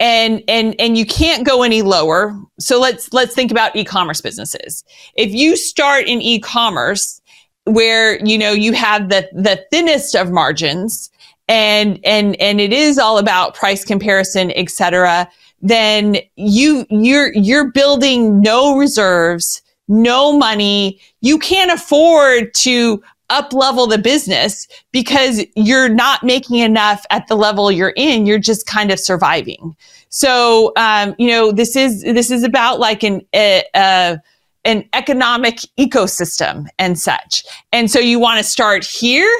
and 0.00 0.42
and 0.48 0.74
and 0.78 0.98
you 0.98 1.06
can't 1.06 1.46
go 1.46 1.62
any 1.62 1.82
lower 1.82 2.36
so 2.58 2.80
let's 2.80 3.12
let's 3.12 3.34
think 3.34 3.50
about 3.50 3.74
e-commerce 3.76 4.20
businesses 4.20 4.84
if 5.14 5.32
you 5.32 5.56
start 5.56 6.06
in 6.06 6.20
e-commerce 6.20 7.20
where 7.64 8.24
you 8.24 8.36
know 8.36 8.50
you 8.50 8.72
have 8.72 9.08
the 9.08 9.28
the 9.32 9.64
thinnest 9.70 10.16
of 10.16 10.30
margins 10.30 11.10
and 11.48 12.00
and 12.04 12.38
and 12.40 12.60
it 12.60 12.72
is 12.72 12.98
all 12.98 13.18
about 13.18 13.54
price 13.54 13.84
comparison 13.84 14.50
etc 14.52 15.28
then 15.64 16.18
you 16.36 16.86
you're 16.90 17.32
you're 17.34 17.72
building 17.72 18.40
no 18.40 18.76
reserves 18.76 19.62
no 19.88 20.36
money. 20.36 21.00
You 21.20 21.38
can't 21.38 21.70
afford 21.70 22.54
to 22.54 23.02
up 23.30 23.52
level 23.52 23.86
the 23.86 23.98
business 23.98 24.68
because 24.92 25.44
you're 25.56 25.88
not 25.88 26.22
making 26.22 26.58
enough 26.58 27.04
at 27.10 27.26
the 27.28 27.34
level 27.34 27.70
you're 27.72 27.94
in. 27.96 28.26
You're 28.26 28.38
just 28.38 28.66
kind 28.66 28.90
of 28.90 29.00
surviving. 29.00 29.74
So, 30.10 30.72
um, 30.76 31.14
you 31.18 31.28
know, 31.28 31.50
this 31.50 31.74
is, 31.74 32.02
this 32.02 32.30
is 32.30 32.44
about 32.44 32.78
like 32.78 33.02
an, 33.02 33.22
a, 33.34 34.18
an 34.64 34.88
economic 34.92 35.58
ecosystem 35.78 36.66
and 36.78 36.98
such. 36.98 37.44
And 37.72 37.90
so 37.90 37.98
you 37.98 38.18
want 38.18 38.38
to 38.38 38.44
start 38.44 38.84
here 38.84 39.30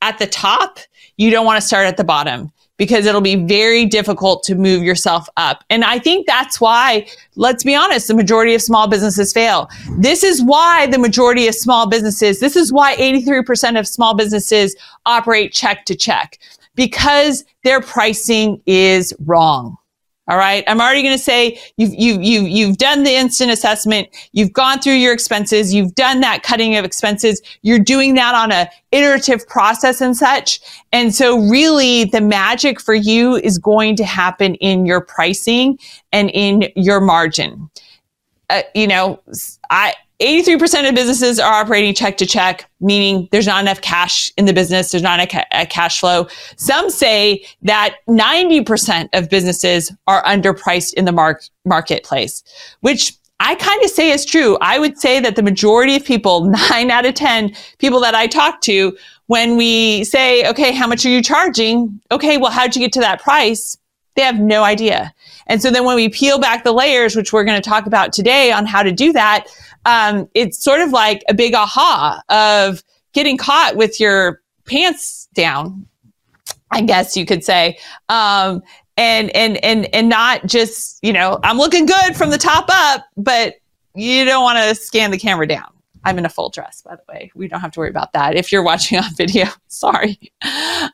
at 0.00 0.18
the 0.18 0.26
top. 0.26 0.78
You 1.16 1.30
don't 1.30 1.44
want 1.44 1.60
to 1.60 1.66
start 1.66 1.86
at 1.86 1.96
the 1.96 2.04
bottom 2.04 2.50
because 2.76 3.06
it'll 3.06 3.20
be 3.20 3.36
very 3.36 3.86
difficult 3.86 4.42
to 4.44 4.54
move 4.54 4.82
yourself 4.82 5.28
up. 5.36 5.64
And 5.70 5.84
I 5.84 5.98
think 5.98 6.26
that's 6.26 6.60
why, 6.60 7.06
let's 7.36 7.62
be 7.62 7.74
honest, 7.74 8.08
the 8.08 8.14
majority 8.14 8.54
of 8.54 8.62
small 8.62 8.88
businesses 8.88 9.32
fail. 9.32 9.68
This 9.98 10.24
is 10.24 10.42
why 10.42 10.86
the 10.86 10.98
majority 10.98 11.46
of 11.46 11.54
small 11.54 11.88
businesses, 11.88 12.40
this 12.40 12.56
is 12.56 12.72
why 12.72 12.96
83% 12.96 13.78
of 13.78 13.86
small 13.86 14.14
businesses 14.14 14.74
operate 15.06 15.52
check 15.52 15.84
to 15.86 15.94
check 15.94 16.38
because 16.74 17.44
their 17.62 17.80
pricing 17.80 18.60
is 18.66 19.14
wrong. 19.24 19.76
All 20.26 20.38
right. 20.38 20.64
I'm 20.66 20.80
already 20.80 21.02
going 21.02 21.16
to 21.16 21.22
say 21.22 21.60
you've, 21.76 21.92
you've, 21.94 22.22
you've, 22.22 22.48
you've 22.48 22.78
done 22.78 23.02
the 23.02 23.14
instant 23.14 23.50
assessment. 23.50 24.08
You've 24.32 24.54
gone 24.54 24.80
through 24.80 24.94
your 24.94 25.12
expenses. 25.12 25.74
You've 25.74 25.94
done 25.94 26.20
that 26.20 26.42
cutting 26.42 26.76
of 26.76 26.84
expenses. 26.84 27.42
You're 27.60 27.78
doing 27.78 28.14
that 28.14 28.34
on 28.34 28.50
a 28.50 28.70
iterative 28.90 29.46
process 29.46 30.00
and 30.00 30.16
such. 30.16 30.60
And 30.92 31.14
so 31.14 31.38
really 31.38 32.04
the 32.04 32.22
magic 32.22 32.80
for 32.80 32.94
you 32.94 33.36
is 33.36 33.58
going 33.58 33.96
to 33.96 34.04
happen 34.04 34.54
in 34.56 34.86
your 34.86 35.02
pricing 35.02 35.78
and 36.10 36.30
in 36.30 36.72
your 36.74 37.02
margin. 37.02 37.68
Uh, 38.48 38.62
you 38.74 38.86
know, 38.86 39.20
I, 39.68 39.92
83% 40.24 40.88
of 40.88 40.94
businesses 40.94 41.38
are 41.38 41.52
operating 41.52 41.94
check 41.94 42.16
to 42.16 42.26
check, 42.26 42.68
meaning 42.80 43.28
there's 43.30 43.46
not 43.46 43.62
enough 43.62 43.82
cash 43.82 44.32
in 44.38 44.46
the 44.46 44.54
business. 44.54 44.90
There's 44.90 45.02
not 45.02 45.20
a, 45.20 45.26
ca- 45.26 45.44
a, 45.52 45.66
cash 45.66 46.00
flow. 46.00 46.28
Some 46.56 46.88
say 46.88 47.44
that 47.62 47.96
90% 48.08 49.10
of 49.12 49.28
businesses 49.28 49.92
are 50.06 50.24
underpriced 50.24 50.94
in 50.94 51.04
the 51.04 51.12
mar- 51.12 51.40
marketplace, 51.66 52.42
which 52.80 53.12
I 53.38 53.54
kind 53.56 53.84
of 53.84 53.90
say 53.90 54.10
is 54.10 54.24
true. 54.24 54.56
I 54.62 54.78
would 54.78 54.98
say 54.98 55.20
that 55.20 55.36
the 55.36 55.42
majority 55.42 55.96
of 55.96 56.04
people, 56.04 56.44
nine 56.70 56.90
out 56.90 57.04
of 57.04 57.14
10 57.14 57.54
people 57.78 58.00
that 58.00 58.14
I 58.14 58.26
talk 58.26 58.62
to, 58.62 58.96
when 59.26 59.56
we 59.56 60.04
say, 60.04 60.48
okay, 60.48 60.72
how 60.72 60.86
much 60.86 61.04
are 61.04 61.10
you 61.10 61.22
charging? 61.22 62.00
Okay, 62.10 62.38
well, 62.38 62.50
how'd 62.50 62.74
you 62.74 62.80
get 62.80 62.92
to 62.94 63.00
that 63.00 63.22
price? 63.22 63.76
They 64.16 64.22
have 64.22 64.38
no 64.38 64.62
idea. 64.62 65.12
And 65.46 65.60
so 65.60 65.70
then 65.70 65.84
when 65.84 65.96
we 65.96 66.08
peel 66.08 66.38
back 66.38 66.64
the 66.64 66.72
layers, 66.72 67.16
which 67.16 67.32
we're 67.32 67.44
going 67.44 67.60
to 67.60 67.68
talk 67.68 67.86
about 67.86 68.12
today 68.12 68.52
on 68.52 68.64
how 68.64 68.82
to 68.82 68.92
do 68.92 69.12
that, 69.12 69.46
um, 69.84 70.28
it's 70.34 70.62
sort 70.62 70.80
of 70.80 70.90
like 70.90 71.22
a 71.28 71.34
big 71.34 71.54
aha 71.54 72.22
of 72.28 72.82
getting 73.12 73.36
caught 73.36 73.76
with 73.76 74.00
your 74.00 74.40
pants 74.64 75.28
down, 75.34 75.86
I 76.70 76.82
guess 76.82 77.16
you 77.16 77.26
could 77.26 77.44
say. 77.44 77.78
Um, 78.08 78.62
and, 78.96 79.34
and, 79.34 79.62
and, 79.64 79.92
and 79.94 80.08
not 80.08 80.46
just, 80.46 80.98
you 81.02 81.12
know, 81.12 81.38
I'm 81.42 81.58
looking 81.58 81.86
good 81.86 82.16
from 82.16 82.30
the 82.30 82.38
top 82.38 82.66
up, 82.68 83.04
but 83.16 83.56
you 83.94 84.24
don't 84.24 84.42
want 84.42 84.58
to 84.58 84.74
scan 84.74 85.10
the 85.10 85.18
camera 85.18 85.46
down. 85.46 85.70
I'm 86.04 86.18
in 86.18 86.26
a 86.26 86.28
full 86.28 86.50
dress, 86.50 86.82
by 86.82 86.96
the 86.96 87.02
way. 87.08 87.30
We 87.34 87.48
don't 87.48 87.60
have 87.60 87.72
to 87.72 87.80
worry 87.80 87.88
about 87.88 88.12
that. 88.12 88.36
If 88.36 88.52
you're 88.52 88.62
watching 88.62 88.98
on 89.02 89.14
video, 89.14 89.46
sorry. 89.68 90.18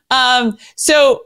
Um, 0.09 0.57
so 0.75 1.23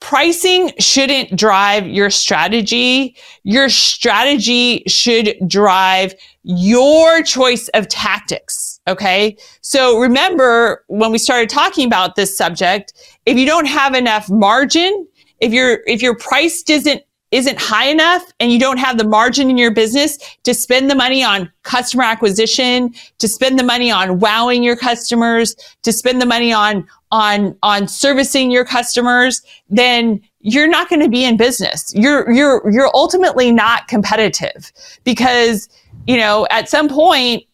pricing 0.00 0.72
shouldn't 0.78 1.36
drive 1.36 1.86
your 1.86 2.10
strategy. 2.10 3.16
Your 3.42 3.68
strategy 3.68 4.82
should 4.86 5.36
drive 5.46 6.14
your 6.44 7.22
choice 7.22 7.68
of 7.68 7.88
tactics. 7.88 8.80
Okay. 8.86 9.36
So 9.60 9.98
remember 9.98 10.84
when 10.86 11.12
we 11.12 11.18
started 11.18 11.48
talking 11.50 11.86
about 11.86 12.16
this 12.16 12.36
subject, 12.36 12.92
if 13.26 13.36
you 13.36 13.46
don't 13.46 13.66
have 13.66 13.94
enough 13.94 14.30
margin, 14.30 15.06
if 15.40 15.52
your, 15.52 15.80
if 15.86 16.00
your 16.00 16.16
price 16.16 16.62
isn't 16.68 17.02
isn't 17.30 17.60
high 17.60 17.88
enough 17.88 18.22
and 18.40 18.50
you 18.50 18.58
don't 18.58 18.78
have 18.78 18.96
the 18.96 19.04
margin 19.04 19.50
in 19.50 19.58
your 19.58 19.70
business 19.70 20.18
to 20.44 20.54
spend 20.54 20.90
the 20.90 20.94
money 20.94 21.22
on 21.22 21.50
customer 21.62 22.04
acquisition, 22.04 22.94
to 23.18 23.28
spend 23.28 23.58
the 23.58 23.64
money 23.64 23.90
on 23.90 24.18
wowing 24.18 24.62
your 24.62 24.76
customers, 24.76 25.54
to 25.82 25.92
spend 25.92 26.22
the 26.22 26.26
money 26.26 26.52
on, 26.52 26.88
on, 27.10 27.56
on 27.62 27.88
servicing 27.88 28.50
your 28.50 28.64
customers, 28.64 29.42
then 29.70 30.20
you're 30.40 30.68
not 30.68 30.88
going 30.88 31.00
to 31.00 31.08
be 31.08 31.24
in 31.24 31.36
business. 31.36 31.92
You're, 31.94 32.30
you're, 32.30 32.70
you're 32.70 32.90
ultimately 32.94 33.52
not 33.52 33.88
competitive 33.88 34.72
because, 35.04 35.68
you 36.06 36.16
know, 36.16 36.46
at 36.50 36.68
some 36.68 36.88
point, 36.88 37.44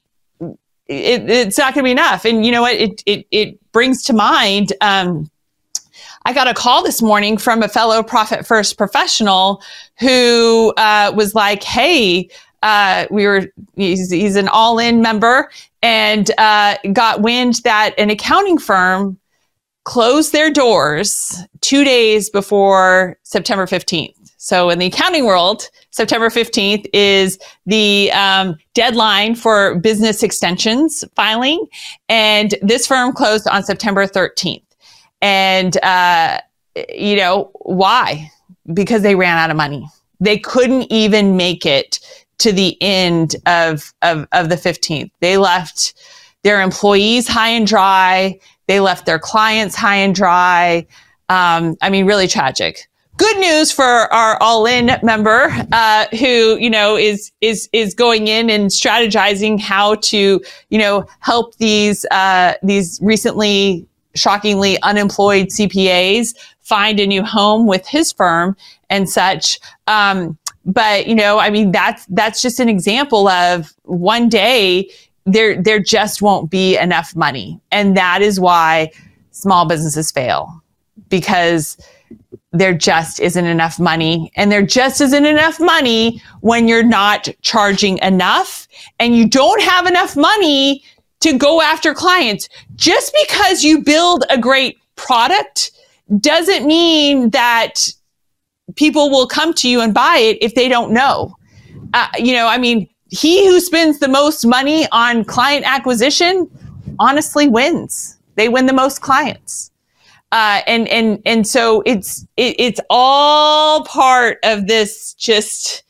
it, 0.86 1.30
it's 1.30 1.56
not 1.56 1.74
going 1.74 1.82
to 1.82 1.88
be 1.88 1.92
enough. 1.92 2.24
And 2.24 2.44
you 2.44 2.52
know 2.52 2.62
what? 2.62 2.74
It, 2.74 3.02
it, 3.06 3.26
it 3.30 3.72
brings 3.72 4.02
to 4.04 4.12
mind, 4.12 4.72
um, 4.80 5.30
I 6.26 6.32
got 6.32 6.48
a 6.48 6.54
call 6.54 6.82
this 6.82 7.02
morning 7.02 7.36
from 7.36 7.62
a 7.62 7.68
fellow 7.68 8.02
Profit 8.02 8.46
First 8.46 8.78
professional 8.78 9.62
who 10.00 10.72
uh, 10.78 11.12
was 11.14 11.34
like, 11.34 11.62
"Hey, 11.62 12.30
uh, 12.64 13.06
we 13.10 13.26
were 13.26 13.46
he's, 13.76 14.10
he's 14.10 14.36
an 14.36 14.48
all 14.48 14.78
in 14.78 15.02
member 15.02 15.50
and 15.82 16.30
uh, 16.38 16.78
got 16.94 17.20
wind 17.20 17.56
that 17.64 17.94
an 17.98 18.08
accounting 18.08 18.58
firm 18.58 19.18
closed 19.84 20.32
their 20.32 20.50
doors 20.50 21.42
two 21.60 21.84
days 21.84 22.30
before 22.30 23.16
September 23.22 23.66
15th. 23.66 24.14
So 24.38 24.68
in 24.68 24.78
the 24.78 24.86
accounting 24.86 25.24
world, 25.24 25.70
September 25.90 26.28
15th 26.28 26.86
is 26.92 27.38
the 27.64 28.12
um, 28.12 28.56
deadline 28.74 29.34
for 29.34 29.76
business 29.76 30.22
extensions 30.22 31.02
filing. 31.14 31.66
And 32.10 32.54
this 32.60 32.86
firm 32.86 33.14
closed 33.14 33.48
on 33.48 33.62
September 33.62 34.06
13th. 34.06 34.62
And, 35.22 35.82
uh, 35.82 36.40
you 36.90 37.16
know, 37.16 37.50
why? 37.60 38.30
Because 38.74 39.00
they 39.00 39.14
ran 39.14 39.38
out 39.38 39.50
of 39.50 39.56
money. 39.56 39.86
They 40.20 40.38
couldn't 40.38 40.92
even 40.92 41.38
make 41.38 41.64
it 41.64 42.00
to 42.38 42.52
the 42.52 42.76
end 42.82 43.36
of, 43.46 43.94
of, 44.02 44.26
of 44.32 44.50
the 44.50 44.56
15th. 44.56 45.10
They 45.20 45.38
left 45.38 45.94
their 46.42 46.60
employees 46.60 47.26
high 47.26 47.48
and 47.48 47.66
dry. 47.66 48.38
They 48.66 48.80
left 48.80 49.06
their 49.06 49.18
clients 49.18 49.74
high 49.74 49.96
and 49.96 50.14
dry. 50.14 50.86
Um, 51.28 51.76
I 51.80 51.90
mean, 51.90 52.06
really 52.06 52.28
tragic. 52.28 52.88
Good 53.16 53.38
news 53.38 53.70
for 53.70 53.84
our 53.84 54.36
all-in 54.42 54.90
member 55.04 55.54
uh, 55.70 56.06
who 56.18 56.56
you 56.58 56.68
know 56.68 56.96
is 56.96 57.30
is 57.40 57.68
is 57.72 57.94
going 57.94 58.26
in 58.26 58.50
and 58.50 58.70
strategizing 58.70 59.60
how 59.60 59.94
to 59.96 60.40
you 60.70 60.78
know 60.78 61.06
help 61.20 61.56
these 61.58 62.04
uh, 62.10 62.54
these 62.64 62.98
recently 63.00 63.86
shockingly 64.16 64.80
unemployed 64.82 65.48
CPAs 65.48 66.34
find 66.60 66.98
a 66.98 67.06
new 67.06 67.22
home 67.22 67.66
with 67.66 67.86
his 67.86 68.12
firm 68.12 68.56
and 68.90 69.08
such. 69.08 69.60
Um, 69.86 70.36
but 70.64 71.06
you 71.06 71.14
know, 71.14 71.38
I 71.38 71.50
mean, 71.50 71.70
that's 71.72 72.06
that's 72.06 72.42
just 72.42 72.58
an 72.58 72.68
example 72.68 73.28
of 73.28 73.74
one 73.82 74.28
day 74.28 74.90
there 75.26 75.60
there 75.60 75.80
just 75.80 76.22
won't 76.22 76.50
be 76.50 76.76
enough 76.76 77.16
money, 77.16 77.60
and 77.70 77.96
that 77.96 78.22
is 78.22 78.38
why 78.38 78.90
small 79.30 79.66
businesses 79.66 80.10
fail 80.10 80.62
because 81.08 81.76
there 82.52 82.72
just 82.72 83.18
isn't 83.20 83.46
enough 83.46 83.80
money 83.80 84.30
and 84.36 84.50
there 84.50 84.62
just 84.62 85.00
isn't 85.00 85.26
enough 85.26 85.58
money 85.58 86.22
when 86.40 86.68
you're 86.68 86.84
not 86.84 87.28
charging 87.42 87.98
enough 87.98 88.68
and 89.00 89.16
you 89.16 89.28
don't 89.28 89.60
have 89.60 89.86
enough 89.86 90.16
money 90.16 90.82
to 91.20 91.36
go 91.36 91.60
after 91.60 91.92
clients. 91.92 92.48
Just 92.76 93.14
because 93.26 93.64
you 93.64 93.82
build 93.82 94.24
a 94.30 94.38
great 94.38 94.78
product 94.94 95.72
doesn't 96.20 96.66
mean 96.66 97.30
that 97.30 97.88
people 98.76 99.10
will 99.10 99.26
come 99.26 99.52
to 99.54 99.68
you 99.68 99.80
and 99.80 99.92
buy 99.92 100.18
it 100.18 100.38
if 100.40 100.54
they 100.54 100.68
don't 100.68 100.92
know. 100.92 101.34
Uh, 101.92 102.08
you 102.18 102.34
know, 102.34 102.46
I 102.46 102.58
mean, 102.58 102.88
he 103.14 103.46
who 103.46 103.60
spends 103.60 104.00
the 104.00 104.08
most 104.08 104.44
money 104.44 104.86
on 104.90 105.24
client 105.24 105.64
acquisition 105.66 106.50
honestly 106.98 107.46
wins. 107.46 108.18
They 108.34 108.48
win 108.48 108.66
the 108.66 108.72
most 108.72 109.00
clients. 109.02 109.70
Uh, 110.32 110.62
and 110.66 110.88
and 110.88 111.22
and 111.24 111.46
so 111.46 111.80
it's 111.86 112.26
it, 112.36 112.56
it's 112.58 112.80
all 112.90 113.84
part 113.84 114.38
of 114.42 114.66
this 114.66 115.14
just 115.14 115.84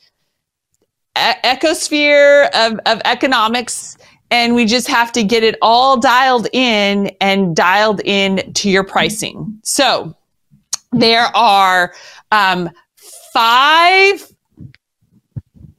e- 1.17 1.33
ecosphere 1.43 2.47
of, 2.53 2.79
of 2.85 3.01
economics 3.05 3.97
and 4.29 4.53
we 4.53 4.65
just 4.65 4.87
have 4.87 5.11
to 5.13 5.23
get 5.23 5.43
it 5.43 5.57
all 5.63 5.97
dialed 5.97 6.47
in 6.53 7.07
and 7.21 7.55
dialed 7.55 8.01
in 8.05 8.53
to 8.53 8.69
your 8.69 8.83
pricing. 8.83 9.59
So 9.63 10.15
there 10.91 11.35
are 11.35 11.95
um, 12.31 12.69
five 13.33 14.31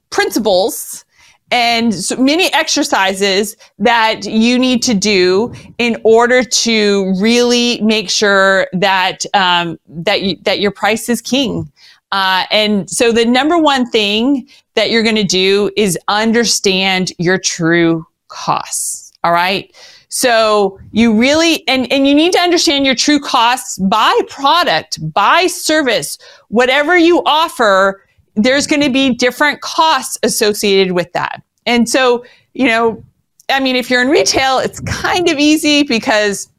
principles 0.09 1.05
and 1.51 1.93
so 1.93 2.15
many 2.17 2.51
exercises 2.53 3.55
that 3.79 4.25
you 4.25 4.59
need 4.59 4.83
to 4.83 4.93
do 4.93 5.53
in 5.77 5.99
order 6.03 6.43
to 6.43 7.13
really 7.19 7.79
make 7.81 8.09
sure 8.09 8.67
that 8.73 9.25
um, 9.33 9.79
that 9.87 10.21
you, 10.21 10.37
that 10.43 10.59
your 10.59 10.71
price 10.71 11.09
is 11.09 11.21
king. 11.21 11.71
Uh, 12.11 12.45
and 12.51 12.89
so 12.89 13.11
the 13.11 13.25
number 13.25 13.57
one 13.57 13.89
thing 13.89 14.47
that 14.75 14.91
you're 14.91 15.03
going 15.03 15.15
to 15.15 15.23
do 15.23 15.69
is 15.75 15.97
understand 16.07 17.11
your 17.17 17.37
true 17.37 18.05
costs. 18.27 19.11
All 19.23 19.31
right. 19.31 19.75
So 20.09 20.79
you 20.91 21.17
really, 21.19 21.67
and, 21.67 21.91
and 21.91 22.07
you 22.07 22.15
need 22.15 22.31
to 22.33 22.39
understand 22.39 22.85
your 22.85 22.95
true 22.95 23.19
costs 23.19 23.77
by 23.77 24.17
product, 24.29 24.99
by 25.13 25.47
service, 25.47 26.17
whatever 26.47 26.97
you 26.97 27.21
offer, 27.25 28.06
there's 28.37 28.67
going 28.67 28.81
to 28.81 28.89
be 28.89 29.13
different 29.13 29.61
costs 29.61 30.17
associated 30.23 30.93
with 30.93 31.11
that. 31.13 31.41
And 31.65 31.89
so, 31.89 32.23
you 32.53 32.67
know, 32.67 33.03
I 33.49 33.59
mean, 33.59 33.75
if 33.75 33.89
you're 33.89 34.01
in 34.01 34.09
retail, 34.09 34.59
it's 34.59 34.79
kind 34.81 35.27
of 35.29 35.37
easy 35.39 35.83
because 35.83 36.49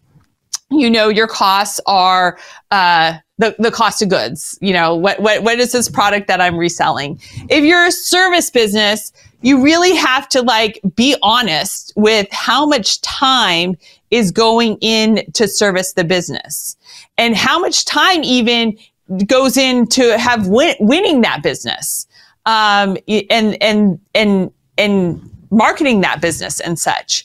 you 0.70 0.90
know 0.90 1.08
your 1.08 1.26
costs 1.26 1.80
are 1.86 2.38
uh, 2.70 3.14
the, 3.38 3.54
the 3.58 3.70
cost 3.70 4.02
of 4.02 4.08
goods. 4.08 4.58
You 4.60 4.72
know, 4.72 4.94
what, 4.94 5.20
what, 5.20 5.42
what 5.42 5.58
is 5.58 5.72
this 5.72 5.88
product 5.88 6.28
that 6.28 6.40
I'm 6.40 6.56
reselling? 6.56 7.20
If 7.48 7.64
you're 7.64 7.86
a 7.86 7.92
service 7.92 8.50
business, 8.50 9.12
you 9.40 9.62
really 9.62 9.94
have 9.94 10.28
to 10.30 10.42
like 10.42 10.80
be 10.94 11.16
honest 11.22 11.92
with 11.96 12.26
how 12.32 12.66
much 12.66 13.00
time 13.02 13.76
is 14.10 14.30
going 14.30 14.76
in 14.80 15.22
to 15.34 15.46
service 15.46 15.92
the 15.92 16.04
business 16.04 16.76
and 17.16 17.36
how 17.36 17.58
much 17.58 17.84
time 17.84 18.24
even 18.24 18.76
goes 19.26 19.56
into 19.56 20.18
have 20.18 20.46
win- 20.46 20.76
winning 20.80 21.20
that 21.22 21.42
business 21.42 22.06
um, 22.46 22.96
and 23.08 23.60
and 23.62 24.00
and 24.14 24.50
and 24.76 25.30
marketing 25.50 26.00
that 26.02 26.20
business 26.20 26.60
and 26.60 26.78
such. 26.78 27.24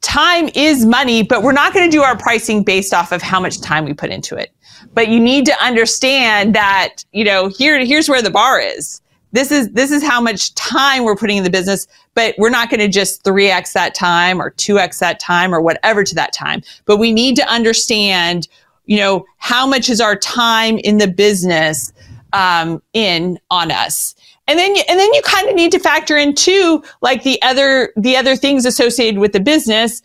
Time 0.00 0.48
is 0.54 0.86
money 0.86 1.22
but 1.22 1.42
we're 1.42 1.52
not 1.52 1.74
going 1.74 1.88
to 1.88 1.94
do 1.94 2.02
our 2.02 2.16
pricing 2.16 2.62
based 2.62 2.94
off 2.94 3.12
of 3.12 3.20
how 3.20 3.40
much 3.40 3.60
time 3.60 3.84
we 3.84 3.92
put 3.92 4.10
into 4.10 4.36
it. 4.36 4.52
But 4.94 5.08
you 5.08 5.20
need 5.20 5.44
to 5.46 5.64
understand 5.64 6.54
that 6.54 7.04
you 7.12 7.24
know 7.24 7.48
here 7.48 7.84
here's 7.84 8.08
where 8.08 8.22
the 8.22 8.30
bar 8.30 8.60
is. 8.60 9.00
This 9.32 9.52
is 9.52 9.70
this 9.72 9.90
is 9.90 10.02
how 10.02 10.20
much 10.20 10.54
time 10.54 11.04
we're 11.04 11.16
putting 11.16 11.36
in 11.36 11.44
the 11.44 11.50
business 11.50 11.86
but 12.18 12.34
we're 12.36 12.50
not 12.50 12.68
going 12.68 12.80
to 12.80 12.88
just 12.88 13.22
3x 13.22 13.74
that 13.74 13.94
time 13.94 14.42
or 14.42 14.50
2x 14.50 14.98
that 14.98 15.20
time 15.20 15.54
or 15.54 15.60
whatever 15.60 16.02
to 16.02 16.16
that 16.16 16.32
time. 16.32 16.62
But 16.84 16.96
we 16.96 17.12
need 17.12 17.36
to 17.36 17.46
understand 17.48 18.48
you 18.88 18.96
know 18.96 19.24
how 19.36 19.66
much 19.66 19.88
is 19.88 20.00
our 20.00 20.16
time 20.16 20.78
in 20.78 20.98
the 20.98 21.06
business 21.06 21.92
um, 22.32 22.82
in 22.92 23.38
on 23.50 23.70
us? 23.70 24.14
And 24.48 24.58
then 24.58 24.74
you, 24.74 24.82
and 24.88 24.98
then 24.98 25.12
you 25.14 25.22
kind 25.22 25.48
of 25.48 25.54
need 25.54 25.70
to 25.72 25.78
factor 25.78 26.16
in 26.16 26.34
too 26.34 26.82
like 27.00 27.22
the 27.22 27.40
other 27.42 27.92
the 27.96 28.16
other 28.16 28.34
things 28.34 28.66
associated 28.66 29.20
with 29.20 29.32
the 29.32 29.40
business. 29.40 30.02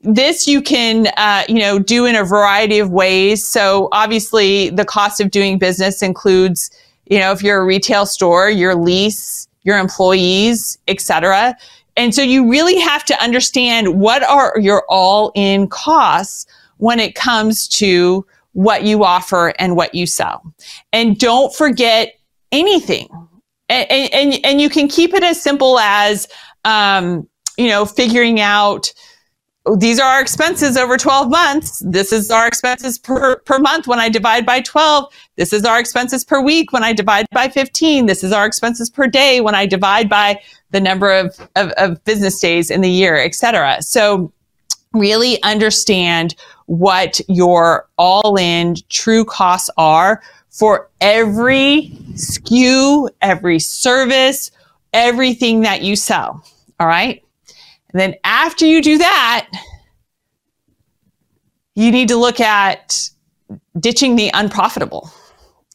This 0.00 0.48
you 0.48 0.60
can 0.60 1.06
uh, 1.16 1.44
you 1.48 1.60
know 1.60 1.78
do 1.78 2.06
in 2.06 2.16
a 2.16 2.24
variety 2.24 2.80
of 2.80 2.90
ways. 2.90 3.46
So 3.46 3.88
obviously 3.92 4.70
the 4.70 4.84
cost 4.84 5.20
of 5.20 5.30
doing 5.30 5.58
business 5.58 6.02
includes 6.02 6.70
you 7.06 7.18
know, 7.18 7.32
if 7.32 7.42
you're 7.42 7.60
a 7.60 7.64
retail 7.64 8.06
store, 8.06 8.48
your 8.48 8.74
lease, 8.74 9.46
your 9.64 9.78
employees, 9.78 10.78
etc. 10.88 11.54
And 11.96 12.14
so 12.14 12.22
you 12.22 12.48
really 12.48 12.78
have 12.78 13.04
to 13.06 13.22
understand 13.22 14.00
what 14.00 14.22
are 14.22 14.54
your 14.58 14.84
all 14.88 15.32
in 15.34 15.68
costs 15.68 16.46
when 16.78 16.98
it 16.98 17.14
comes 17.14 17.68
to 17.68 18.26
what 18.52 18.84
you 18.84 19.04
offer 19.04 19.54
and 19.58 19.76
what 19.76 19.94
you 19.94 20.06
sell. 20.06 20.42
And 20.92 21.18
don't 21.18 21.54
forget 21.54 22.18
anything. 22.50 23.08
And, 23.68 24.12
and, 24.12 24.40
and 24.44 24.60
you 24.60 24.68
can 24.68 24.88
keep 24.88 25.14
it 25.14 25.22
as 25.22 25.40
simple 25.40 25.78
as, 25.78 26.28
um, 26.64 27.28
you 27.56 27.68
know, 27.68 27.84
figuring 27.84 28.40
out, 28.40 28.92
these 29.78 30.00
are 30.00 30.08
our 30.08 30.20
expenses 30.20 30.76
over 30.76 30.98
12 30.98 31.30
months. 31.30 31.80
This 31.86 32.12
is 32.12 32.30
our 32.30 32.48
expenses 32.48 32.98
per, 32.98 33.36
per 33.36 33.58
month 33.60 33.86
when 33.86 34.00
I 34.00 34.08
divide 34.08 34.44
by 34.44 34.60
12. 34.60 35.12
This 35.36 35.52
is 35.52 35.64
our 35.64 35.78
expenses 35.78 36.24
per 36.24 36.42
week 36.42 36.72
when 36.72 36.82
I 36.82 36.92
divide 36.92 37.26
by 37.30 37.48
15. 37.48 38.06
This 38.06 38.24
is 38.24 38.32
our 38.32 38.44
expenses 38.44 38.90
per 38.90 39.06
day 39.06 39.40
when 39.40 39.54
I 39.54 39.66
divide 39.66 40.08
by 40.08 40.40
the 40.72 40.80
number 40.80 41.12
of, 41.12 41.38
of, 41.56 41.70
of 41.72 42.02
business 42.04 42.40
days 42.40 42.70
in 42.70 42.80
the 42.80 42.90
year, 42.90 43.16
etc. 43.16 43.80
So 43.80 44.32
really 44.92 45.42
understand 45.42 46.34
what 46.66 47.20
your 47.28 47.88
all 47.96 48.36
in 48.38 48.76
true 48.88 49.24
costs 49.24 49.70
are 49.76 50.22
for 50.50 50.90
every 51.00 51.92
SKU, 52.12 53.08
every 53.20 53.58
service, 53.58 54.50
everything 54.92 55.60
that 55.60 55.82
you 55.82 55.96
sell. 55.96 56.44
All 56.78 56.86
right. 56.86 57.22
And 57.92 58.00
then 58.00 58.14
after 58.24 58.66
you 58.66 58.82
do 58.82 58.98
that, 58.98 59.48
you 61.74 61.90
need 61.90 62.08
to 62.08 62.16
look 62.16 62.40
at 62.40 63.08
ditching 63.78 64.16
the 64.16 64.30
unprofitable. 64.34 65.10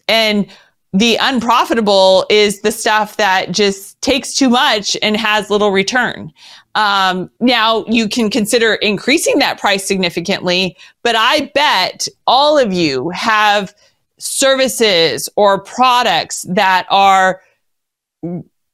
And 0.07 0.47
the 0.93 1.17
unprofitable 1.19 2.25
is 2.29 2.61
the 2.61 2.71
stuff 2.71 3.17
that 3.17 3.51
just 3.51 4.01
takes 4.01 4.33
too 4.33 4.49
much 4.49 4.95
and 5.01 5.17
has 5.17 5.49
little 5.49 5.71
return. 5.71 6.31
Um, 6.75 7.29
now 7.39 7.85
you 7.87 8.07
can 8.07 8.29
consider 8.29 8.75
increasing 8.75 9.39
that 9.39 9.59
price 9.59 9.85
significantly, 9.85 10.77
but 11.03 11.15
I 11.17 11.51
bet 11.53 12.07
all 12.25 12.57
of 12.57 12.71
you 12.71 13.09
have 13.09 13.73
services 14.17 15.29
or 15.35 15.61
products 15.61 16.45
that 16.49 16.87
are 16.89 17.41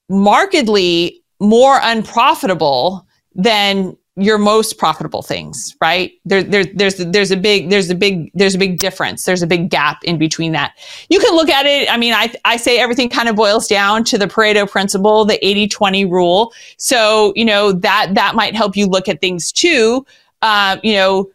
markedly 0.10 1.24
more 1.40 1.80
unprofitable 1.82 3.08
than 3.36 3.98
your 4.16 4.38
most 4.38 4.78
profitable 4.78 5.24
things, 5.24 5.76
right? 5.82 6.12
There, 6.24 6.44
there, 6.44 6.66
there's, 6.66 6.98
there's 6.98 7.32
a 7.32 7.38
big, 7.38 7.72
there's 7.72 7.90
a 7.90 7.96
big, 7.96 8.30
there's 8.36 8.54
a 8.54 8.60
big 8.60 8.78
difference. 8.78 9.24
There's 9.26 9.42
a 9.42 9.48
big 9.48 9.70
gap 9.70 10.04
in 10.04 10.20
between 10.20 10.52
that. 10.52 10.78
You 11.10 11.20
can 11.20 11.36
look 11.36 11.50
at 11.50 11.66
it. 11.66 11.92
I 11.92 11.98
mean, 11.98 12.14
I, 12.14 12.32
I 12.46 12.58
say 12.58 12.78
everything 12.80 13.10
kind 13.10 13.28
of 13.28 13.36
boils 13.36 13.68
down 13.68 14.04
to 14.06 14.18
the 14.20 14.28
Pareto 14.28 14.70
principle, 14.70 15.26
the 15.26 15.44
80 15.46 15.68
20 15.68 16.06
rule. 16.06 16.54
So, 16.78 17.34
you 17.36 17.46
know, 17.46 17.72
that, 17.72 18.12
that 18.14 18.36
might 18.36 18.56
help 18.56 18.76
you 18.76 18.86
look 18.86 19.10
at 19.10 19.20
things 19.20 19.52
too. 19.52 20.06
Uh, 20.44 20.78
you 20.84 20.94
know, 20.94 21.32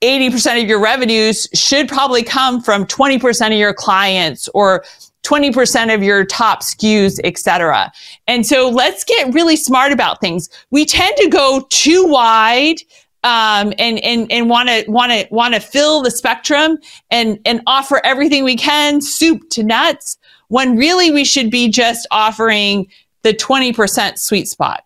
80% 0.00 0.62
of 0.62 0.68
your 0.68 0.80
revenues 0.80 1.48
should 1.54 1.88
probably 1.88 2.22
come 2.22 2.62
from 2.62 2.86
20% 2.86 3.46
of 3.46 3.52
your 3.54 3.72
clients 3.72 4.48
or 4.54 4.84
20% 5.24 5.94
of 5.94 6.02
your 6.02 6.24
top 6.24 6.62
SKUs, 6.62 7.18
etc. 7.24 7.92
And 8.26 8.46
so 8.46 8.68
let's 8.68 9.04
get 9.04 9.34
really 9.34 9.56
smart 9.56 9.92
about 9.92 10.20
things. 10.20 10.48
We 10.70 10.84
tend 10.84 11.16
to 11.16 11.28
go 11.28 11.66
too 11.70 12.06
wide 12.06 12.76
um, 13.24 13.72
and 13.78 13.98
and 14.00 14.30
and 14.30 14.50
want 14.50 14.68
to 14.68 14.84
want 14.86 15.10
to 15.12 15.26
want 15.30 15.54
to 15.54 15.60
fill 15.60 16.02
the 16.02 16.10
spectrum 16.10 16.76
and 17.10 17.38
and 17.46 17.62
offer 17.66 18.00
everything 18.04 18.44
we 18.44 18.54
can, 18.54 19.00
soup 19.00 19.48
to 19.50 19.62
nuts, 19.62 20.18
when 20.48 20.76
really 20.76 21.10
we 21.10 21.24
should 21.24 21.50
be 21.50 21.68
just 21.70 22.06
offering 22.10 22.86
the 23.22 23.32
20% 23.32 24.18
sweet 24.18 24.46
spot. 24.46 24.84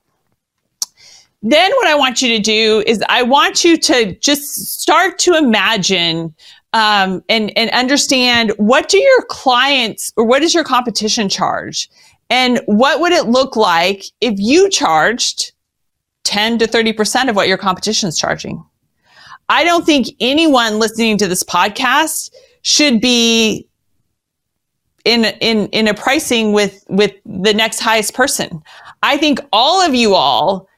Then 1.43 1.71
what 1.73 1.87
I 1.89 1.95
want 1.95 2.23
you 2.23 2.37
to 2.37 2.43
do 2.43 2.83
is 2.87 3.03
I 3.09 3.23
want 3.23 3.65
you 3.65 3.77
to 3.77 4.15
just 4.17 4.81
start 4.81 5.19
to 5.21 5.35
imagine 5.35 6.35
um, 6.79 7.25
and 7.29 7.53
and 7.59 7.71
understand 7.71 8.53
what 8.57 8.89
do 8.89 8.99
your 8.99 9.23
clients 9.29 10.13
or 10.17 10.25
what 10.25 10.43
does 10.43 10.55
your 10.55 10.63
competition 10.63 11.29
charge, 11.29 11.91
and 12.31 12.61
what 12.67 13.01
would 13.01 13.13
it 13.13 13.27
look 13.27 13.57
like 13.57 14.05
if 14.21 14.35
you 14.39 14.71
charged 14.71 15.53
ten 16.23 16.57
to 16.59 16.69
thirty 16.69 16.93
percent 16.93 17.29
of 17.29 17.35
what 17.35 17.49
your 17.49 17.59
competition 17.59 18.09
is 18.09 18.17
charging. 18.17 18.65
I 19.49 19.65
don't 19.65 19.85
think 19.85 20.07
anyone 20.21 20.79
listening 20.79 21.19
to 21.19 21.27
this 21.27 21.43
podcast 21.43 22.33
should 22.63 23.01
be 23.01 23.67
in 25.05 25.25
in 25.41 25.67
in 25.69 25.89
a 25.89 25.95
pricing 25.95 26.53
with 26.53 26.85
with 26.89 27.13
the 27.27 27.55
next 27.55 27.81
highest 27.81 28.15
person. 28.15 28.63
I 29.03 29.17
think 29.17 29.41
all 29.53 29.85
of 29.85 29.97
you 29.97 30.15
all 30.15 30.69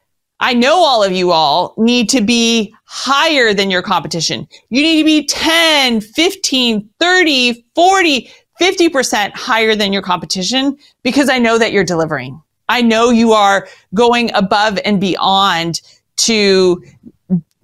I 0.40 0.54
know 0.54 0.76
all 0.76 1.04
of 1.04 1.12
you 1.12 1.30
all 1.30 1.74
need 1.76 2.08
to 2.10 2.22
be 2.22 2.74
higher 2.92 3.54
than 3.54 3.70
your 3.70 3.82
competition. 3.82 4.48
You 4.68 4.82
need 4.82 4.98
to 4.98 5.04
be 5.04 5.24
10, 5.24 6.00
15, 6.00 6.90
30, 6.98 7.64
40, 7.76 8.30
50% 8.60 9.30
higher 9.32 9.76
than 9.76 9.92
your 9.92 10.02
competition 10.02 10.76
because 11.04 11.30
I 11.30 11.38
know 11.38 11.56
that 11.56 11.70
you're 11.70 11.84
delivering. 11.84 12.42
I 12.68 12.82
know 12.82 13.10
you 13.10 13.30
are 13.30 13.68
going 13.94 14.34
above 14.34 14.80
and 14.84 15.00
beyond 15.00 15.82
to 16.16 16.82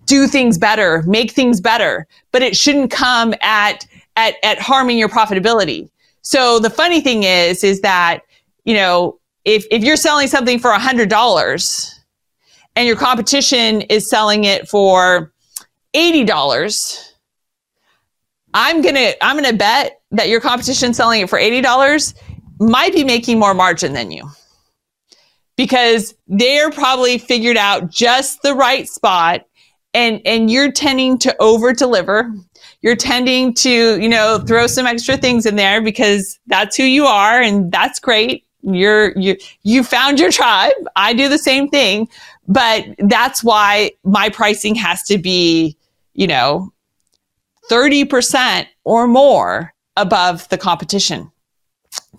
do 0.04 0.28
things 0.28 0.58
better, 0.58 1.02
make 1.08 1.32
things 1.32 1.60
better, 1.60 2.06
but 2.30 2.42
it 2.42 2.56
shouldn't 2.56 2.92
come 2.92 3.34
at, 3.40 3.84
at, 4.14 4.36
at 4.44 4.60
harming 4.60 4.96
your 4.96 5.08
profitability. 5.08 5.90
So 6.22 6.60
the 6.60 6.70
funny 6.70 7.00
thing 7.00 7.24
is, 7.24 7.64
is 7.64 7.80
that, 7.80 8.20
you 8.64 8.74
know, 8.74 9.18
if, 9.44 9.66
if 9.72 9.82
you're 9.82 9.96
selling 9.96 10.28
something 10.28 10.60
for 10.60 10.70
a 10.70 10.78
hundred 10.78 11.08
dollars, 11.08 11.95
and 12.76 12.86
your 12.86 12.96
competition 12.96 13.80
is 13.82 14.08
selling 14.08 14.44
it 14.44 14.68
for 14.68 15.32
$80, 15.94 17.12
I'm 18.54 18.82
to 18.82 19.24
I'm 19.24 19.42
to 19.42 19.52
bet 19.54 20.00
that 20.12 20.28
your 20.28 20.40
competition 20.40 20.94
selling 20.94 21.22
it 21.22 21.28
for 21.28 21.38
$80 21.38 22.14
might 22.60 22.92
be 22.92 23.02
making 23.04 23.38
more 23.38 23.54
margin 23.54 23.92
than 23.92 24.10
you. 24.10 24.30
Because 25.56 26.14
they're 26.28 26.70
probably 26.70 27.18
figured 27.18 27.56
out 27.56 27.90
just 27.90 28.42
the 28.42 28.54
right 28.54 28.86
spot 28.86 29.46
and 29.94 30.20
and 30.26 30.50
you're 30.50 30.70
tending 30.70 31.18
to 31.18 31.34
over 31.40 31.72
deliver. 31.72 32.32
you're 32.82 32.96
tending 32.96 33.54
to, 33.54 34.00
you 34.00 34.08
know, 34.08 34.38
throw 34.46 34.66
some 34.66 34.86
extra 34.86 35.16
things 35.16 35.46
in 35.46 35.56
there 35.56 35.80
because 35.80 36.38
that's 36.46 36.76
who 36.76 36.84
you 36.84 37.04
are 37.04 37.40
and 37.40 37.72
that's 37.72 37.98
great. 37.98 38.44
You're, 38.62 39.16
you, 39.18 39.36
you 39.62 39.82
found 39.82 40.20
your 40.20 40.30
tribe. 40.30 40.74
I 40.94 41.12
do 41.12 41.28
the 41.28 41.38
same 41.38 41.68
thing, 41.68 42.08
but 42.48 42.84
that's 42.98 43.42
why 43.42 43.92
my 44.04 44.28
pricing 44.28 44.74
has 44.74 45.02
to 45.04 45.18
be, 45.18 45.76
you 46.14 46.26
know, 46.26 46.72
30% 47.70 48.66
or 48.84 49.06
more 49.06 49.74
above 49.96 50.48
the 50.48 50.58
competition 50.58 51.30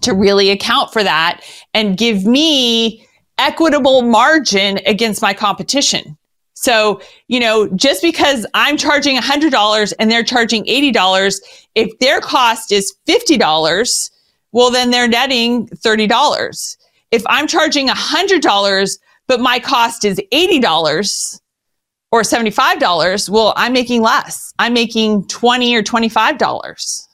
to 0.02 0.14
really 0.14 0.50
account 0.50 0.92
for 0.92 1.04
that 1.04 1.42
and 1.74 1.98
give 1.98 2.26
me 2.26 3.06
equitable 3.38 4.02
margin 4.02 4.80
against 4.86 5.22
my 5.22 5.34
competition. 5.34 6.18
So, 6.54 7.02
you 7.28 7.40
know, 7.40 7.68
just 7.70 8.02
because 8.02 8.46
I'm 8.56 8.78
charging 8.78 9.16
$100 9.16 9.94
and 10.00 10.10
they're 10.10 10.24
charging 10.24 10.66
$80, 10.66 11.36
if 11.76 11.98
their 12.00 12.20
cost 12.20 12.72
is 12.72 12.96
$50, 13.08 14.10
well, 14.54 14.72
then 14.72 14.90
they're 14.90 15.08
netting 15.08 15.68
$30. 15.68 16.78
If 17.12 17.24
I'm 17.28 17.48
charging 17.48 17.88
$100, 17.90 18.98
but 19.28 19.40
my 19.40 19.60
cost 19.60 20.06
is 20.06 20.22
$80 20.32 21.40
or 22.12 22.22
$75, 22.22 23.30
well, 23.30 23.54
I'm 23.58 23.74
making 23.74 24.02
less. 24.02 24.54
I'm 24.60 24.74
making 24.74 25.28
20 25.28 25.76
or 25.76 25.84
$25. 25.84 27.08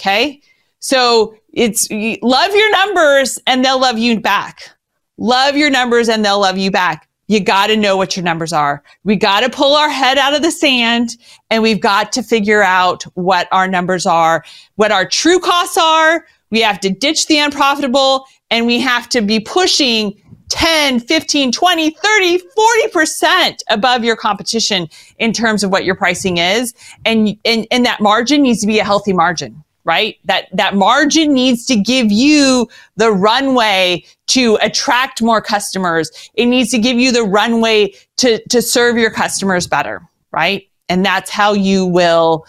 Okay. 0.00 0.42
So 0.80 1.36
it's 1.52 1.88
love 2.22 2.54
your 2.54 2.72
numbers 2.72 3.38
and 3.46 3.64
they'll 3.64 3.80
love 3.80 3.98
you 3.98 4.18
back. 4.18 4.70
Love 5.16 5.56
your 5.56 5.70
numbers 5.70 6.08
and 6.08 6.24
they'll 6.24 6.40
love 6.40 6.58
you 6.58 6.70
back. 6.70 7.08
You 7.28 7.38
got 7.38 7.68
to 7.68 7.76
know 7.76 7.96
what 7.96 8.16
your 8.16 8.24
numbers 8.24 8.52
are. 8.52 8.82
We 9.04 9.14
got 9.14 9.40
to 9.40 9.48
pull 9.48 9.76
our 9.76 9.88
head 9.88 10.18
out 10.18 10.34
of 10.34 10.42
the 10.42 10.50
sand 10.50 11.16
and 11.50 11.62
we've 11.62 11.80
got 11.80 12.12
to 12.12 12.22
figure 12.22 12.62
out 12.62 13.04
what 13.14 13.46
our 13.52 13.68
numbers 13.68 14.06
are, 14.06 14.44
what 14.74 14.90
our 14.90 15.06
true 15.06 15.38
costs 15.38 15.78
are. 15.78 16.26
We 16.50 16.60
have 16.62 16.80
to 16.80 16.90
ditch 16.90 17.28
the 17.28 17.38
unprofitable 17.38 18.26
and 18.50 18.66
we 18.66 18.80
have 18.80 19.08
to 19.10 19.22
be 19.22 19.38
pushing 19.38 20.20
10, 20.52 21.00
15, 21.00 21.50
20, 21.50 21.90
30, 21.90 22.38
40% 22.38 23.58
above 23.70 24.04
your 24.04 24.16
competition 24.16 24.86
in 25.18 25.32
terms 25.32 25.64
of 25.64 25.70
what 25.70 25.86
your 25.86 25.94
pricing 25.94 26.36
is. 26.36 26.74
And, 27.06 27.38
and, 27.46 27.66
and 27.70 27.86
that 27.86 28.02
margin 28.02 28.42
needs 28.42 28.60
to 28.60 28.66
be 28.66 28.78
a 28.78 28.84
healthy 28.84 29.12
margin 29.12 29.64
right? 29.84 30.18
That, 30.26 30.46
that 30.52 30.76
margin 30.76 31.32
needs 31.32 31.66
to 31.66 31.74
give 31.74 32.12
you 32.12 32.68
the 32.94 33.10
runway 33.10 34.04
to 34.28 34.56
attract 34.62 35.20
more 35.20 35.40
customers. 35.40 36.30
It 36.34 36.46
needs 36.46 36.70
to 36.70 36.78
give 36.78 36.98
you 36.98 37.10
the 37.10 37.24
runway 37.24 37.94
to, 38.18 38.40
to 38.50 38.62
serve 38.62 38.96
your 38.96 39.10
customers 39.10 39.66
better, 39.66 40.00
right? 40.30 40.68
And 40.88 41.04
that's 41.04 41.30
how 41.30 41.52
you 41.52 41.84
will 41.84 42.46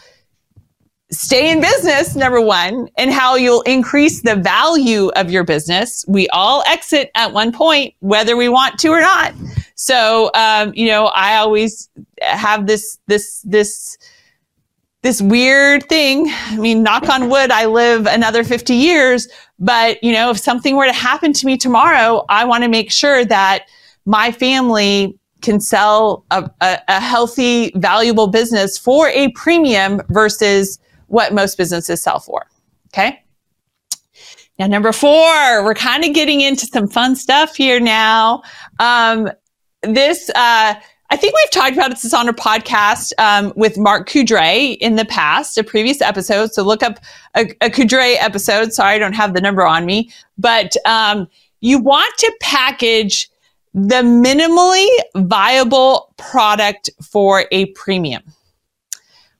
stay 1.14 1.52
in 1.52 1.62
business, 1.62 2.16
number 2.16 2.42
one, 2.42 2.90
and 2.98 3.12
how 3.12 3.36
you'll 3.36 3.62
increase 3.62 4.22
the 4.22 4.36
value 4.36 5.10
of 5.16 5.32
your 5.32 5.44
business. 5.44 6.04
We 6.08 6.28
all 6.30 6.64
exit 6.66 7.12
at 7.16 7.32
one 7.32 7.52
point, 7.52 7.94
whether 8.00 8.36
we 8.36 8.50
want 8.50 8.80
to 8.80 8.90
or 8.90 9.02
not. 9.02 9.34
So, 9.76 10.32
um, 10.34 10.74
you 10.76 10.88
know, 10.88 11.06
I 11.08 11.36
always 11.38 11.90
have 12.22 12.68
this, 12.68 12.98
this, 13.08 13.42
this, 13.42 13.98
this 15.02 15.22
weird 15.22 15.88
thing. 15.90 16.28
I 16.30 16.58
mean, 16.58 16.84
knock 16.84 17.08
on 17.10 17.30
wood, 17.30 17.52
I 17.52 17.66
live 17.66 18.06
another 18.08 18.44
50 18.44 18.74
years, 18.74 19.28
but 19.60 20.04
you 20.04 20.14
know, 20.14 20.32
if 20.32 20.40
something 20.40 20.76
were 20.76 20.86
to 20.86 20.94
happen 20.94 21.34
to 21.34 21.46
me 21.46 21.58
tomorrow, 21.58 22.26
I 22.30 22.46
want 22.46 22.64
to 22.64 22.70
make 22.70 22.92
sure 22.92 23.26
that 23.26 23.66
my 24.06 24.32
family 24.32 25.18
can 25.42 25.60
sell 25.60 26.26
a, 26.32 26.50
a, 26.62 26.80
a, 26.88 27.00
healthy, 27.02 27.72
valuable 27.76 28.28
business 28.28 28.78
for 28.78 29.10
a 29.10 29.30
premium 29.32 30.02
versus 30.10 30.80
what 31.14 31.34
most 31.34 31.58
businesses 31.58 32.02
sell 32.02 32.20
for. 32.20 32.48
Okay. 32.88 33.24
Now, 34.60 34.68
number 34.68 34.92
four, 34.92 35.64
we're 35.64 35.74
kind 35.74 36.04
of 36.04 36.14
getting 36.14 36.42
into 36.42 36.66
some 36.66 36.88
fun 36.88 37.16
stuff 37.16 37.56
here 37.56 37.80
now. 37.80 38.44
Um, 38.80 39.32
this, 39.82 40.30
uh, 40.32 40.76
I 41.10 41.16
think 41.16 41.36
we've 41.36 41.52
talked 41.52 41.74
about 41.74 41.92
this 41.92 42.14
on 42.14 42.28
our 42.28 42.34
podcast 42.34 43.14
um, 43.20 43.54
with 43.56 43.78
Mark 43.78 44.10
Coudray 44.10 44.78
in 44.78 44.96
the 44.96 45.06
past, 45.06 45.58
a 45.58 45.64
previous 45.64 46.02
episode. 46.02 46.54
So 46.54 46.64
look 46.64 46.84
up 46.84 47.00
a, 47.36 47.42
a 47.62 47.70
Coudray 47.70 48.16
episode. 48.20 48.74
Sorry, 48.74 48.96
I 48.96 49.00
don't 49.00 49.14
have 49.14 49.34
the 49.34 49.42
number 49.42 49.66
on 49.66 49.86
me, 49.86 50.12
but 50.38 50.76
um, 50.86 51.28
you 51.62 51.80
want 51.80 52.16
to 52.20 52.34
package 52.40 53.30
the 53.74 54.02
minimally 54.04 54.88
viable 55.16 56.14
product 56.18 56.90
for 57.02 57.46
a 57.52 57.68
premium. 57.68 58.24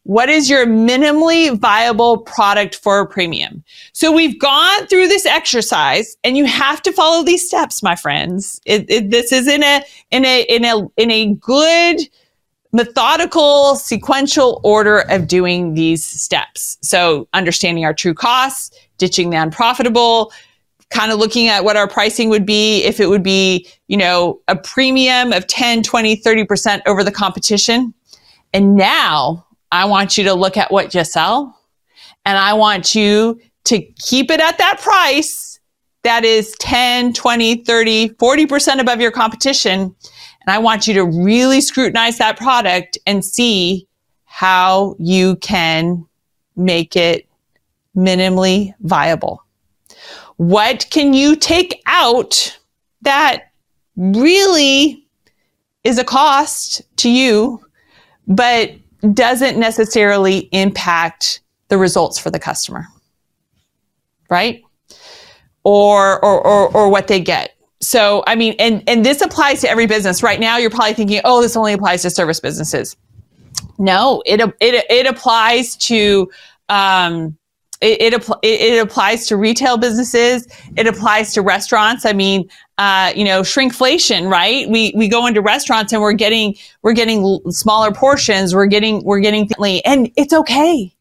What 0.04 0.28
is 0.28 0.50
your 0.50 0.66
minimally 0.66 1.58
viable 1.58 2.18
product 2.18 2.76
for 2.76 3.00
a 3.00 3.08
premium? 3.08 3.64
So 3.94 4.12
we've 4.12 4.38
gone 4.38 4.86
through 4.88 5.08
this 5.08 5.26
exercise 5.26 6.18
and 6.26 6.36
you 6.36 6.46
have 6.46 6.82
to 6.82 6.92
follow 6.92 7.24
these 7.24 7.48
steps, 7.48 7.82
my 7.82 7.96
friends. 7.96 8.60
It, 8.66 8.86
it, 8.90 9.12
this 9.12 9.32
is 9.32 9.48
in 9.48 9.64
a, 9.64 9.82
in 10.12 10.26
a, 10.26 10.42
in 10.44 10.66
a, 10.66 10.88
in 10.98 11.10
a 11.10 11.34
good, 11.36 12.02
methodical, 12.74 13.76
sequential 13.76 14.60
order 14.64 15.02
of 15.10 15.28
doing 15.28 15.76
these 15.76 16.04
steps. 16.04 16.78
So 16.82 17.30
understanding 17.34 17.86
our 17.86 17.94
true 17.94 18.16
costs, 18.16 18.78
ditching 18.98 19.30
the 19.30 19.38
unprofitable, 19.38 20.34
kind 20.90 21.12
of 21.12 21.20
looking 21.20 21.48
at 21.48 21.64
what 21.64 21.78
our 21.78 21.88
pricing 21.88 22.30
would 22.30 22.46
be 22.46 22.84
if 22.84 23.00
it 23.00 23.08
would 23.08 23.24
be, 23.24 23.68
you 23.88 23.96
know, 23.96 24.42
a 24.48 24.56
premium 24.56 25.32
of 25.32 25.48
10, 25.48 25.84
20, 25.84 26.18
30% 26.18 26.82
over 26.88 27.04
the 27.04 27.12
competition. 27.12 27.94
And 28.54 28.76
now 28.76 29.46
I 29.74 29.86
want 29.86 30.20
you 30.20 30.24
to 30.26 30.36
look 30.36 30.56
at 30.56 30.72
what 30.72 30.94
you 30.94 31.04
sell 31.04 31.60
and 32.26 32.38
I 32.38 32.54
want 32.54 32.94
you 32.94 33.42
to 33.66 33.82
keep 33.82 34.30
it 34.30 34.40
at 34.40 34.60
that 34.60 34.80
price 34.80 35.60
that 36.04 36.24
is 36.24 36.56
10, 36.60 37.14
20, 37.14 37.64
30, 37.64 38.10
40% 38.10 38.80
above 38.80 39.02
your 39.02 39.10
competition. 39.10 39.82
And 39.82 40.48
I 40.48 40.60
want 40.60 40.88
you 40.88 40.94
to 40.94 41.04
really 41.04 41.60
scrutinize 41.60 42.20
that 42.20 42.38
product 42.38 43.00
and 43.08 43.26
see 43.26 43.88
how 44.26 44.96
you 45.00 45.38
can 45.38 46.06
make 46.56 46.96
it 46.96 47.28
minimally 47.98 48.76
viable. 48.82 49.44
What 50.38 50.86
can 50.92 51.16
you 51.16 51.36
take 51.36 51.82
out 51.88 52.60
that 53.02 53.46
really 53.96 55.08
is 55.84 55.98
a 55.98 56.04
cost 56.04 56.84
to 56.98 57.10
you, 57.10 57.60
but 58.28 58.70
doesn't 59.12 59.58
necessarily 59.58 60.50
impact 60.52 61.42
the 61.68 61.78
results 61.78 62.18
for 62.18 62.30
the 62.30 62.40
customer, 62.40 62.86
right? 64.30 64.64
Or, 65.64 66.24
or, 66.24 66.46
or, 66.46 66.76
or 66.76 66.90
what 66.90 67.08
they 67.08 67.20
get. 67.20 67.56
So, 67.82 68.24
I 68.28 68.36
mean, 68.36 68.56
and, 68.60 68.82
and 68.88 69.06
this 69.06 69.22
applies 69.22 69.62
to 69.62 69.70
every 69.70 69.88
business. 69.88 70.24
Right 70.24 70.40
now, 70.40 70.58
you're 70.58 70.70
probably 70.70 70.94
thinking, 70.94 71.22
oh, 71.26 71.42
this 71.42 71.58
only 71.58 71.74
applies 71.74 72.02
to 72.04 72.10
service 72.10 72.40
businesses. 72.40 72.96
No, 73.78 74.24
it, 74.26 74.40
it, 74.62 74.86
it 74.90 75.06
applies 75.06 75.76
to, 75.78 76.32
um, 76.70 77.38
it, 77.84 78.14
it, 78.14 78.38
it, 78.44 78.82
applies 78.82 79.28
to 79.28 79.38
retail 79.38 79.78
businesses. 79.78 80.48
It 80.78 80.88
applies 80.88 81.34
to 81.34 81.42
restaurants. 81.42 82.06
I 82.06 82.14
mean, 82.14 82.50
uh, 82.78 83.12
you 83.16 83.26
know, 83.26 83.42
shrinkflation, 83.42 84.32
right? 84.32 84.68
We, 84.70 84.94
we 84.96 85.08
go 85.08 85.28
into 85.28 85.42
restaurants 85.42 85.92
and 85.92 86.02
we're 86.02 86.14
getting, 86.14 86.56
we're 86.82 86.94
getting 86.94 87.42
smaller 87.50 87.92
portions. 87.92 88.56
We're 88.56 88.68
getting, 88.68 89.04
we're 89.04 89.20
getting, 89.20 89.50
and 89.86 90.10
it's 90.16 90.34
okay. 90.34 90.94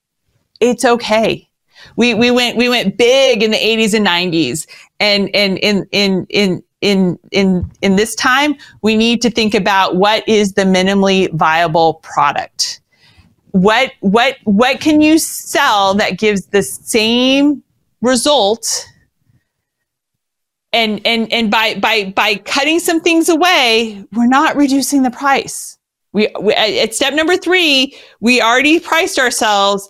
It's 0.61 0.85
okay. 0.85 1.49
We, 1.97 2.15
we 2.15 2.31
went, 2.31 2.57
we 2.57 2.69
went 2.69 2.97
big 2.97 3.43
in 3.43 3.53
the 3.53 3.57
80s 3.57 3.95
and 3.95 4.07
90s 4.07 4.67
and, 5.01 5.31
and 5.35 5.59
in, 5.59 5.87
in, 5.93 6.27
in, 6.31 6.63
in, 6.81 7.19
in, 7.31 7.71
in 7.81 7.97
this 7.97 8.15
time, 8.17 8.57
we 8.83 8.97
need 8.97 9.23
to 9.23 9.31
think 9.31 9.55
about 9.55 9.97
what 9.97 10.29
is 10.29 10.55
the 10.55 10.63
minimally 10.63 11.33
viable 11.33 11.95
product 11.95 12.82
what 13.53 13.93
what 14.01 14.39
what 14.45 14.81
can 14.81 15.01
you 15.01 15.19
sell 15.19 15.95
that 15.95 16.19
gives 16.19 16.47
the 16.47 16.63
same 16.63 17.63
result? 18.01 18.87
And 20.73 21.01
and 21.07 21.31
and 21.33 21.51
by 21.51 21.75
by 21.75 22.13
by 22.17 22.37
cutting 22.37 22.81
some 22.81 23.01
things 23.01 23.29
away 23.29 24.05
we're 24.13 24.27
not 24.27 24.57
reducing 24.57 25.03
the 25.03 25.11
price. 25.11 25.79
We, 26.15 26.29
we 26.41 26.55
at 26.55 26.95
step 26.95 27.15
number 27.15 27.37
3 27.37 27.95
we 28.21 28.43
already 28.43 28.81
priced 28.81 29.19
ourselves 29.19 29.89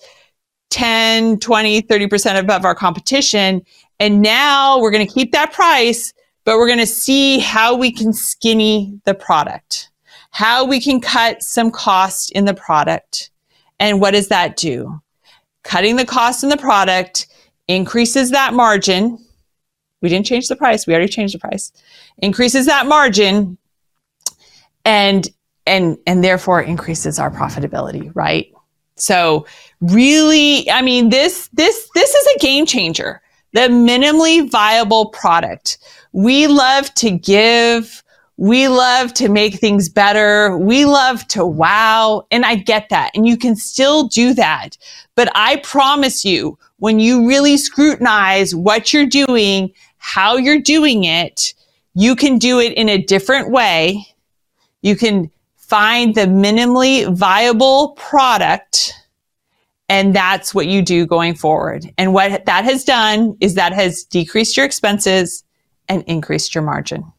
10 0.71 1.39
20 1.39 1.83
30% 1.83 2.39
above 2.39 2.65
our 2.65 2.75
competition. 2.75 3.63
And 4.01 4.21
now 4.21 4.81
we're 4.81 4.91
going 4.91 5.07
to 5.07 5.13
keep 5.13 5.33
that 5.33 5.53
price 5.53 6.13
but 6.45 6.57
we're 6.57 6.67
going 6.67 6.81
to 6.81 6.87
see 6.87 7.39
how 7.39 7.77
we 7.77 7.93
can 7.93 8.13
skinny 8.13 9.01
the 9.05 9.15
product 9.15 9.91
how 10.33 10.65
we 10.65 10.81
can 10.81 11.01
cut 11.01 11.43
some 11.43 11.71
cost 11.71 12.33
in 12.33 12.45
the 12.45 12.55
product 12.55 13.32
and 13.83 14.01
what 14.01 14.13
does 14.13 14.29
that 14.29 14.57
do? 14.57 15.03
Cutting 15.65 15.97
the 15.97 16.07
cost 16.07 16.45
in 16.45 16.49
the 16.49 16.57
product 16.57 17.27
increases 17.67 18.31
that 18.31 18.55
margin. 18.55 19.19
We 20.01 20.09
didn't 20.09 20.27
change 20.27 20.47
the 20.47 20.57
price. 20.57 20.87
We 20.87 20.95
already 20.95 21.09
changed 21.09 21.35
the 21.35 21.39
price. 21.41 21.73
Increases 22.19 22.67
that 22.67 22.87
margin 22.87 23.59
and 24.85 25.29
and 25.67 25.99
and 26.07 26.23
therefore 26.23 26.63
increases 26.63 27.19
our 27.19 27.31
profitability, 27.31 28.11
right? 28.15 28.53
So 28.97 29.47
really, 29.81 30.71
I 30.71 30.83
mean, 30.83 31.09
this, 31.09 31.49
this, 31.53 31.89
this 31.95 32.15
is 32.15 32.37
a 32.37 32.39
game 32.39 32.67
changer. 32.67 33.21
The 33.53 33.63
minimally 33.63 34.49
viable 34.49 35.07
product. 35.07 35.79
We 36.13 36.47
love 36.47 36.93
to 36.95 37.11
give. 37.11 38.02
We 38.37 38.69
love 38.69 39.13
to 39.15 39.29
make 39.29 39.55
things 39.55 39.89
better. 39.89 40.57
We 40.57 40.85
love 40.85 41.27
to 41.29 41.45
wow. 41.45 42.27
And 42.31 42.45
I 42.45 42.57
get 42.57 42.89
that. 42.89 43.11
And 43.15 43.27
you 43.27 43.37
can 43.37 43.55
still 43.57 44.09
do 44.09 44.35
that. 44.35 44.77
But 45.15 45.31
I 45.35 45.57
promise 45.57 46.25
you, 46.25 46.59
when 46.79 46.99
you 46.99 47.29
really 47.29 47.57
scrutinize 47.57 48.55
what 48.55 48.93
you're 48.93 49.07
doing, 49.07 49.73
how 49.99 50.37
you're 50.37 50.61
doing 50.61 51.05
it, 51.05 51.55
you 51.95 52.17
can 52.17 52.39
do 52.39 52.59
it 52.59 52.73
in 52.73 52.89
a 52.89 53.03
different 53.03 53.51
way. 53.51 54.07
You 54.81 54.97
can 54.97 55.31
find 55.57 56.15
the 56.15 56.23
minimally 56.23 57.15
viable 57.15 57.91
product 57.91 58.95
and 59.93 60.17
that's 60.17 60.55
what 60.55 60.67
you 60.67 60.81
do 60.81 61.05
going 61.05 61.35
forward. 61.35 61.93
And 61.99 62.15
what 62.15 62.47
that 62.47 62.65
has 62.65 62.83
done 62.83 63.37
is 63.41 63.57
that 63.57 63.75
has 63.75 64.05
decreased 64.05 64.57
your 64.57 64.65
expenses 64.65 65.45
and 65.87 66.03
increased 66.05 66.55
your 66.55 66.65
margin. 66.65 67.13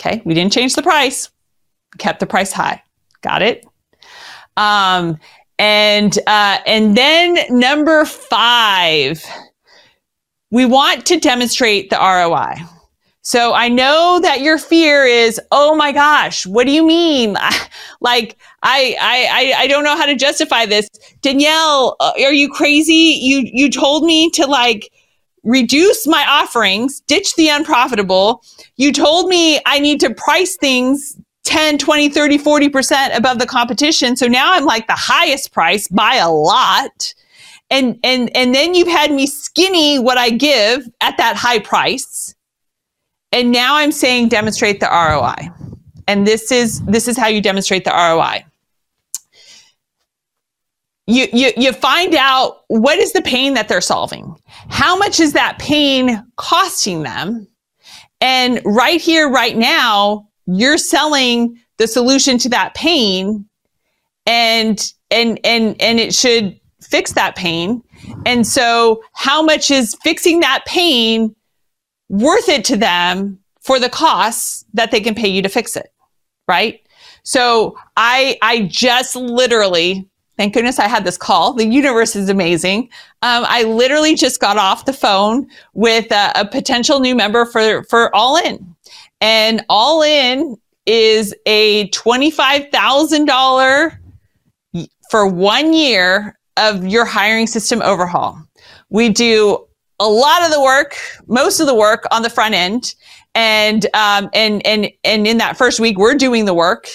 Okay. 0.00 0.22
We 0.24 0.34
didn't 0.34 0.52
change 0.52 0.74
the 0.74 0.82
price, 0.82 1.30
kept 1.98 2.20
the 2.20 2.26
price 2.26 2.52
high. 2.52 2.82
Got 3.22 3.42
it? 3.42 3.66
Um, 4.56 5.18
and, 5.58 6.16
uh, 6.26 6.58
and 6.66 6.96
then 6.96 7.38
number 7.50 8.04
five, 8.04 9.24
we 10.50 10.64
want 10.64 11.04
to 11.06 11.18
demonstrate 11.18 11.90
the 11.90 11.96
ROI. 11.96 12.64
So 13.22 13.52
I 13.52 13.68
know 13.68 14.20
that 14.22 14.40
your 14.40 14.56
fear 14.56 15.04
is, 15.04 15.38
oh 15.50 15.76
my 15.76 15.92
gosh, 15.92 16.46
what 16.46 16.64
do 16.64 16.72
you 16.72 16.86
mean? 16.86 17.36
like, 18.00 18.38
I, 18.62 18.96
I, 19.00 19.62
I 19.62 19.66
don't 19.66 19.84
know 19.84 19.96
how 19.96 20.06
to 20.06 20.14
justify 20.14 20.64
this. 20.64 20.88
Danielle, 21.20 21.96
uh, 22.00 22.12
are 22.24 22.32
you 22.32 22.48
crazy? 22.48 23.18
You, 23.20 23.42
you 23.52 23.68
told 23.70 24.04
me 24.04 24.30
to 24.30 24.46
like 24.46 24.90
reduce 25.44 26.06
my 26.06 26.24
offerings, 26.28 27.00
ditch 27.00 27.34
the 27.36 27.48
unprofitable. 27.48 28.42
You 28.76 28.92
told 28.92 29.28
me 29.28 29.60
I 29.66 29.78
need 29.78 30.00
to 30.00 30.14
price 30.14 30.56
things 30.56 31.16
10, 31.44 31.78
20, 31.78 32.08
30, 32.08 32.38
40% 32.38 33.16
above 33.16 33.38
the 33.38 33.46
competition. 33.46 34.16
So 34.16 34.26
now 34.26 34.52
I'm 34.52 34.64
like 34.64 34.86
the 34.86 34.94
highest 34.94 35.52
price 35.52 35.88
by 35.88 36.16
a 36.16 36.30
lot. 36.30 37.14
And, 37.70 37.98
and, 38.02 38.34
and 38.36 38.54
then 38.54 38.74
you've 38.74 38.88
had 38.88 39.12
me 39.12 39.26
skinny 39.26 39.98
what 39.98 40.18
I 40.18 40.30
give 40.30 40.88
at 41.00 41.16
that 41.18 41.36
high 41.36 41.58
price 41.58 42.34
and 43.32 43.52
now 43.52 43.76
I'm 43.76 43.92
saying 43.92 44.28
demonstrate 44.28 44.80
the 44.80 44.86
ROI. 44.86 45.50
And 46.06 46.26
this 46.26 46.50
is 46.50 46.80
this 46.86 47.08
is 47.08 47.16
how 47.18 47.26
you 47.26 47.42
demonstrate 47.42 47.84
the 47.84 47.90
ROI. 47.90 48.44
You, 51.10 51.26
you, 51.32 51.52
you 51.56 51.72
find 51.72 52.14
out 52.14 52.64
what 52.68 52.98
is 52.98 53.14
the 53.14 53.22
pain 53.22 53.54
that 53.54 53.66
they're 53.66 53.80
solving? 53.80 54.36
How 54.68 54.94
much 54.94 55.20
is 55.20 55.32
that 55.32 55.58
pain 55.58 56.22
costing 56.36 57.02
them? 57.02 57.48
And 58.20 58.60
right 58.66 59.00
here, 59.00 59.30
right 59.30 59.56
now, 59.56 60.28
you're 60.44 60.76
selling 60.76 61.58
the 61.78 61.88
solution 61.88 62.36
to 62.38 62.50
that 62.50 62.74
pain 62.74 63.48
and, 64.26 64.92
and, 65.10 65.40
and, 65.44 65.80
and 65.80 65.98
it 65.98 66.14
should 66.14 66.60
fix 66.82 67.14
that 67.14 67.36
pain. 67.36 67.82
And 68.26 68.46
so 68.46 69.02
how 69.14 69.40
much 69.42 69.70
is 69.70 69.96
fixing 70.02 70.40
that 70.40 70.64
pain 70.66 71.34
worth 72.10 72.50
it 72.50 72.66
to 72.66 72.76
them 72.76 73.38
for 73.62 73.80
the 73.80 73.88
costs 73.88 74.66
that 74.74 74.90
they 74.90 75.00
can 75.00 75.14
pay 75.14 75.28
you 75.28 75.40
to 75.40 75.48
fix 75.48 75.74
it. 75.74 75.88
Right. 76.46 76.86
So 77.22 77.78
I, 77.96 78.36
I 78.42 78.68
just 78.70 79.16
literally, 79.16 80.06
thank 80.38 80.54
goodness 80.54 80.78
I 80.78 80.88
had 80.88 81.04
this 81.04 81.18
call. 81.18 81.52
The 81.52 81.66
universe 81.66 82.16
is 82.16 82.30
amazing. 82.30 82.84
Um, 83.22 83.44
I 83.46 83.64
literally 83.64 84.14
just 84.14 84.40
got 84.40 84.56
off 84.56 84.86
the 84.86 84.94
phone 84.94 85.48
with 85.74 86.10
a, 86.12 86.32
a 86.36 86.46
potential 86.46 87.00
new 87.00 87.14
member 87.14 87.44
for, 87.44 87.84
for 87.84 88.16
All 88.16 88.36
In. 88.36 88.74
And 89.20 89.62
All 89.68 90.00
In 90.02 90.56
is 90.86 91.34
a 91.44 91.90
$25,000 91.90 93.98
for 95.10 95.26
one 95.26 95.74
year 95.74 96.38
of 96.56 96.86
your 96.86 97.04
hiring 97.04 97.48
system 97.48 97.82
overhaul. 97.82 98.40
We 98.88 99.10
do 99.10 99.66
a 100.00 100.08
lot 100.08 100.44
of 100.44 100.52
the 100.52 100.62
work, 100.62 100.96
most 101.26 101.58
of 101.60 101.66
the 101.66 101.74
work 101.74 102.04
on 102.12 102.22
the 102.22 102.30
front 102.30 102.54
end. 102.54 102.94
And, 103.34 103.84
um, 103.94 104.30
and, 104.32 104.64
and, 104.66 104.88
and 105.04 105.26
in 105.26 105.38
that 105.38 105.56
first 105.56 105.80
week, 105.80 105.98
we're 105.98 106.14
doing 106.14 106.44
the 106.44 106.54
work. 106.54 106.88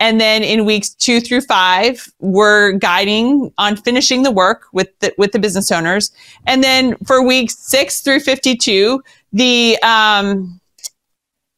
And 0.00 0.18
then 0.18 0.42
in 0.42 0.64
weeks 0.64 0.90
two 0.90 1.20
through 1.20 1.42
five, 1.42 2.08
we're 2.18 2.72
guiding 2.72 3.52
on 3.58 3.76
finishing 3.76 4.22
the 4.22 4.30
work 4.30 4.64
with 4.72 4.88
the, 5.00 5.14
with 5.18 5.32
the 5.32 5.38
business 5.38 5.70
owners. 5.70 6.10
And 6.46 6.64
then 6.64 6.96
for 7.06 7.24
weeks 7.24 7.56
six 7.58 8.00
through 8.00 8.20
52, 8.20 9.02
the, 9.34 9.78
um, 9.82 10.58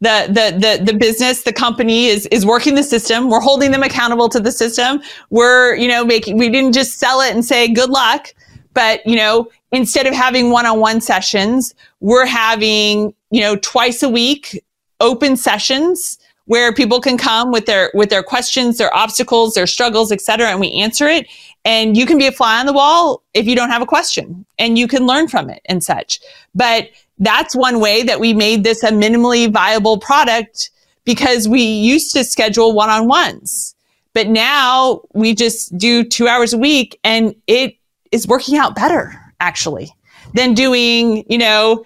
the, 0.00 0.26
the, 0.26 0.58
the, 0.58 0.92
the 0.92 0.98
business, 0.98 1.44
the 1.44 1.52
company 1.52 2.06
is, 2.06 2.26
is 2.26 2.44
working 2.44 2.74
the 2.74 2.82
system. 2.82 3.30
We're 3.30 3.40
holding 3.40 3.70
them 3.70 3.84
accountable 3.84 4.28
to 4.30 4.40
the 4.40 4.50
system. 4.50 5.00
We're, 5.30 5.76
you 5.76 5.86
know, 5.86 6.04
making, 6.04 6.36
we 6.36 6.50
didn't 6.50 6.72
just 6.72 6.98
sell 6.98 7.20
it 7.20 7.32
and 7.32 7.44
say 7.44 7.68
good 7.68 7.90
luck, 7.90 8.34
but, 8.74 9.06
you 9.06 9.14
know, 9.14 9.48
instead 9.70 10.08
of 10.08 10.14
having 10.14 10.50
one-on-one 10.50 11.00
sessions, 11.00 11.76
we're 12.00 12.26
having, 12.26 13.14
you 13.30 13.40
know, 13.40 13.54
twice 13.56 14.02
a 14.02 14.08
week 14.08 14.60
open 14.98 15.36
sessions 15.36 16.18
where 16.52 16.70
people 16.70 17.00
can 17.00 17.16
come 17.16 17.50
with 17.50 17.64
their 17.64 17.90
with 17.94 18.10
their 18.10 18.22
questions, 18.22 18.76
their 18.76 18.94
obstacles, 18.94 19.54
their 19.54 19.66
struggles, 19.66 20.12
etc., 20.12 20.48
and 20.48 20.60
we 20.60 20.70
answer 20.72 21.08
it. 21.08 21.26
And 21.64 21.96
you 21.96 22.04
can 22.04 22.18
be 22.18 22.26
a 22.26 22.32
fly 22.32 22.60
on 22.60 22.66
the 22.66 22.74
wall 22.74 23.22
if 23.32 23.46
you 23.46 23.56
don't 23.56 23.70
have 23.70 23.80
a 23.80 23.86
question, 23.86 24.44
and 24.58 24.78
you 24.78 24.86
can 24.86 25.06
learn 25.06 25.28
from 25.28 25.48
it 25.48 25.62
and 25.64 25.82
such. 25.82 26.20
But 26.54 26.90
that's 27.18 27.56
one 27.56 27.80
way 27.80 28.02
that 28.02 28.20
we 28.20 28.34
made 28.34 28.64
this 28.64 28.82
a 28.82 28.90
minimally 28.90 29.50
viable 29.50 29.96
product 29.96 30.70
because 31.04 31.48
we 31.48 31.62
used 31.62 32.12
to 32.12 32.22
schedule 32.22 32.74
one-on-ones. 32.74 33.74
But 34.12 34.28
now 34.28 35.00
we 35.14 35.34
just 35.34 35.78
do 35.78 36.04
two 36.04 36.28
hours 36.28 36.52
a 36.52 36.58
week 36.58 37.00
and 37.02 37.34
it 37.46 37.76
is 38.10 38.28
working 38.28 38.58
out 38.58 38.76
better 38.76 39.18
actually, 39.40 39.90
than 40.34 40.52
doing, 40.52 41.24
you 41.30 41.38
know, 41.38 41.82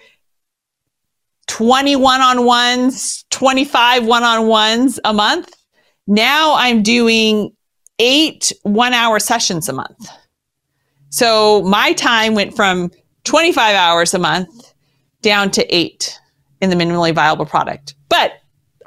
20 1.47 1.95
one 1.95 2.21
on 2.21 2.45
ones, 2.45 3.25
25 3.31 4.05
one 4.05 4.23
on 4.23 4.47
ones 4.47 4.99
a 5.03 5.13
month. 5.13 5.53
Now 6.05 6.55
I'm 6.55 6.83
doing 6.83 7.51
eight 7.99 8.51
one 8.63 8.93
hour 8.93 9.19
sessions 9.19 9.67
a 9.69 9.73
month. 9.73 10.09
So 11.09 11.63
my 11.63 11.93
time 11.93 12.35
went 12.35 12.55
from 12.55 12.91
25 13.23 13.75
hours 13.75 14.13
a 14.13 14.19
month 14.19 14.73
down 15.21 15.51
to 15.51 15.75
eight 15.75 16.19
in 16.61 16.69
the 16.69 16.75
minimally 16.75 17.13
viable 17.13 17.45
product. 17.45 17.95
But 18.09 18.33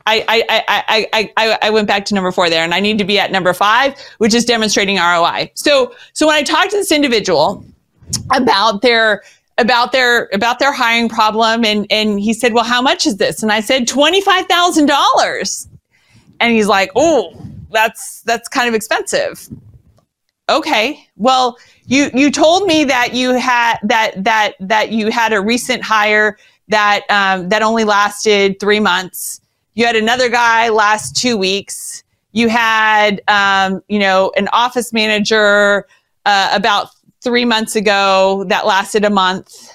I, 0.06 0.24
I, 0.28 0.44
I, 0.48 1.08
I, 1.12 1.32
I, 1.36 1.58
I 1.62 1.70
went 1.70 1.86
back 1.86 2.04
to 2.06 2.14
number 2.14 2.32
four 2.32 2.48
there 2.48 2.64
and 2.64 2.74
I 2.74 2.80
need 2.80 2.98
to 2.98 3.04
be 3.04 3.18
at 3.18 3.30
number 3.30 3.52
five, 3.52 3.94
which 4.18 4.34
is 4.34 4.44
demonstrating 4.44 4.96
ROI. 4.96 5.52
So, 5.54 5.94
so 6.14 6.26
when 6.26 6.36
I 6.36 6.42
talked 6.42 6.70
to 6.70 6.76
this 6.76 6.92
individual, 6.92 7.64
about 8.32 8.82
their 8.82 9.22
about 9.60 9.92
their 9.92 10.28
about 10.32 10.58
their 10.58 10.72
hiring 10.72 11.08
problem. 11.08 11.64
And 11.64 11.86
and 11.90 12.18
he 12.18 12.32
said 12.34 12.52
well 12.52 12.64
how 12.64 12.82
much 12.82 13.06
is 13.06 13.18
this? 13.18 13.42
And 13.42 13.52
i 13.52 13.60
said 13.60 13.86
$25000 13.86 15.68
and 16.40 16.52
he's 16.52 16.66
like 16.66 16.90
oh 16.96 17.32
that's 17.70 18.22
that's 18.22 18.48
kind 18.48 18.68
of 18.68 18.74
expensive. 18.74 19.48
Okay. 20.48 21.06
Well 21.16 21.58
you 21.86 22.10
you 22.14 22.30
told 22.30 22.66
me 22.66 22.84
that 22.84 23.14
you 23.14 23.34
had 23.34 23.78
that 23.82 24.24
that 24.24 24.54
that 24.60 24.92
you 24.92 25.10
had 25.10 25.32
a 25.32 25.40
recent 25.40 25.82
hire 25.82 26.36
that 26.68 27.02
um, 27.10 27.48
that 27.50 27.62
only 27.62 27.84
lasted 27.84 28.58
three 28.58 28.80
months. 28.80 29.40
You 29.74 29.86
had 29.86 29.96
another 29.96 30.28
guy 30.28 30.68
last 30.68 31.16
two 31.16 31.36
weeks. 31.36 32.02
You 32.32 32.48
had 32.48 33.20
um, 33.28 33.82
you 33.88 33.98
know 33.98 34.32
an 34.36 34.48
office 34.52 34.92
manager 34.92 35.86
uh, 36.24 36.50
about 36.52 36.90
three 37.22 37.44
months 37.44 37.76
ago 37.76 38.44
that 38.48 38.66
lasted 38.66 39.04
a 39.04 39.10
month. 39.10 39.70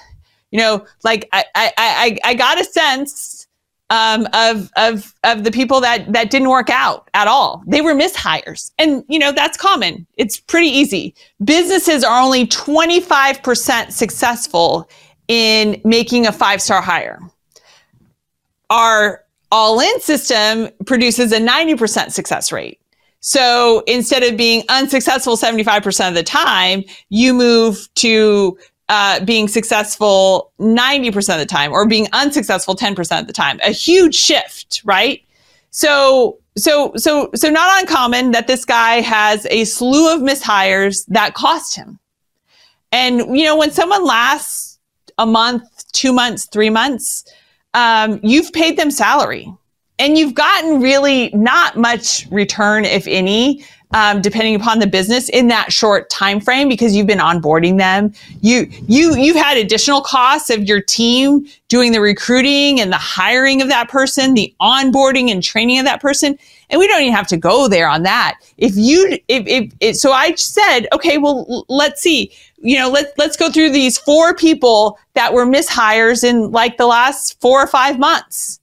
You 0.50 0.58
know, 0.58 0.86
like 1.04 1.28
I, 1.32 1.44
I, 1.54 1.72
I, 1.76 2.18
I 2.24 2.34
got 2.34 2.60
a 2.60 2.64
sense 2.64 3.46
um, 3.90 4.26
of 4.32 4.70
of 4.76 5.14
of 5.24 5.44
the 5.44 5.50
people 5.50 5.80
that 5.80 6.12
that 6.12 6.30
didn't 6.30 6.48
work 6.48 6.70
out 6.70 7.08
at 7.14 7.28
all. 7.28 7.62
They 7.66 7.80
were 7.80 7.94
mishires, 7.94 8.72
and 8.78 9.04
you 9.08 9.18
know 9.18 9.32
that's 9.32 9.56
common. 9.56 10.06
It's 10.16 10.38
pretty 10.38 10.68
easy. 10.68 11.14
Businesses 11.44 12.02
are 12.02 12.20
only 12.20 12.46
twenty 12.46 13.00
five 13.00 13.42
percent 13.42 13.92
successful 13.92 14.88
in 15.28 15.80
making 15.84 16.26
a 16.26 16.32
five 16.32 16.60
star 16.60 16.80
hire. 16.80 17.20
Our 18.70 19.24
all 19.52 19.78
in 19.78 20.00
system 20.00 20.70
produces 20.86 21.32
a 21.32 21.38
ninety 21.38 21.76
percent 21.76 22.12
success 22.12 22.50
rate. 22.50 22.80
So 23.26 23.82
instead 23.88 24.22
of 24.22 24.36
being 24.36 24.62
unsuccessful 24.68 25.36
75% 25.36 26.08
of 26.08 26.14
the 26.14 26.22
time, 26.22 26.84
you 27.08 27.34
move 27.34 27.92
to 27.96 28.56
uh, 28.88 29.24
being 29.24 29.48
successful 29.48 30.52
90% 30.60 31.32
of 31.32 31.40
the 31.40 31.44
time 31.44 31.72
or 31.72 31.88
being 31.88 32.06
unsuccessful 32.12 32.76
10% 32.76 33.20
of 33.20 33.26
the 33.26 33.32
time. 33.32 33.58
A 33.64 33.72
huge 33.72 34.14
shift, 34.14 34.80
right? 34.84 35.24
So 35.70 36.38
so 36.56 36.92
so 36.94 37.30
so 37.34 37.50
not 37.50 37.82
uncommon 37.82 38.30
that 38.30 38.46
this 38.46 38.64
guy 38.64 39.00
has 39.00 39.44
a 39.50 39.64
slew 39.64 40.14
of 40.14 40.20
mishires 40.20 41.04
that 41.08 41.34
cost 41.34 41.74
him. 41.74 41.98
And 42.92 43.36
you 43.36 43.44
know, 43.44 43.56
when 43.56 43.72
someone 43.72 44.04
lasts 44.04 44.78
a 45.18 45.26
month, 45.26 45.64
two 45.90 46.12
months, 46.12 46.46
three 46.46 46.70
months, 46.70 47.24
um, 47.74 48.20
you've 48.22 48.52
paid 48.52 48.78
them 48.78 48.92
salary 48.92 49.52
and 49.98 50.18
you've 50.18 50.34
gotten 50.34 50.80
really 50.80 51.30
not 51.32 51.76
much 51.76 52.26
return, 52.30 52.84
if 52.84 53.06
any, 53.06 53.64
um, 53.92 54.20
depending 54.20 54.54
upon 54.54 54.78
the 54.78 54.86
business 54.86 55.28
in 55.28 55.48
that 55.48 55.72
short 55.72 56.10
time 56.10 56.40
frame 56.40 56.68
because 56.68 56.94
you've 56.94 57.06
been 57.06 57.18
onboarding 57.18 57.78
them. 57.78 58.12
You 58.40 58.68
you 58.88 59.16
you've 59.16 59.36
had 59.36 59.56
additional 59.56 60.00
costs 60.00 60.50
of 60.50 60.64
your 60.64 60.80
team 60.80 61.46
doing 61.68 61.92
the 61.92 62.00
recruiting 62.00 62.80
and 62.80 62.92
the 62.92 62.98
hiring 62.98 63.62
of 63.62 63.68
that 63.68 63.88
person, 63.88 64.34
the 64.34 64.54
onboarding 64.60 65.30
and 65.30 65.42
training 65.42 65.78
of 65.78 65.84
that 65.84 66.00
person, 66.00 66.38
and 66.68 66.78
we 66.78 66.86
don't 66.86 67.00
even 67.02 67.14
have 67.14 67.28
to 67.28 67.36
go 67.36 67.68
there 67.68 67.88
on 67.88 68.02
that. 68.02 68.38
If 68.58 68.76
you 68.76 69.18
if 69.28 69.46
if, 69.46 69.72
if 69.80 69.96
so, 69.96 70.12
I 70.12 70.34
said, 70.34 70.88
okay, 70.92 71.18
well, 71.18 71.64
let's 71.68 72.02
see. 72.02 72.32
You 72.58 72.78
know, 72.78 72.90
let's 72.90 73.12
let's 73.16 73.36
go 73.36 73.50
through 73.50 73.70
these 73.70 73.98
four 73.98 74.34
people 74.34 74.98
that 75.14 75.32
were 75.32 75.46
mishires 75.46 76.24
in 76.24 76.50
like 76.50 76.76
the 76.76 76.86
last 76.86 77.40
four 77.40 77.62
or 77.62 77.66
five 77.66 77.98
months. 77.98 78.60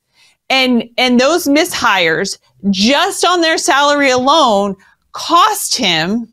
And, 0.53 0.87
and 0.99 1.19
those 1.19 1.47
mishires 1.47 2.37
just 2.69 3.25
on 3.25 3.41
their 3.41 3.57
salary 3.57 4.11
alone 4.11 4.75
cost 5.11 5.75
him 5.75 6.31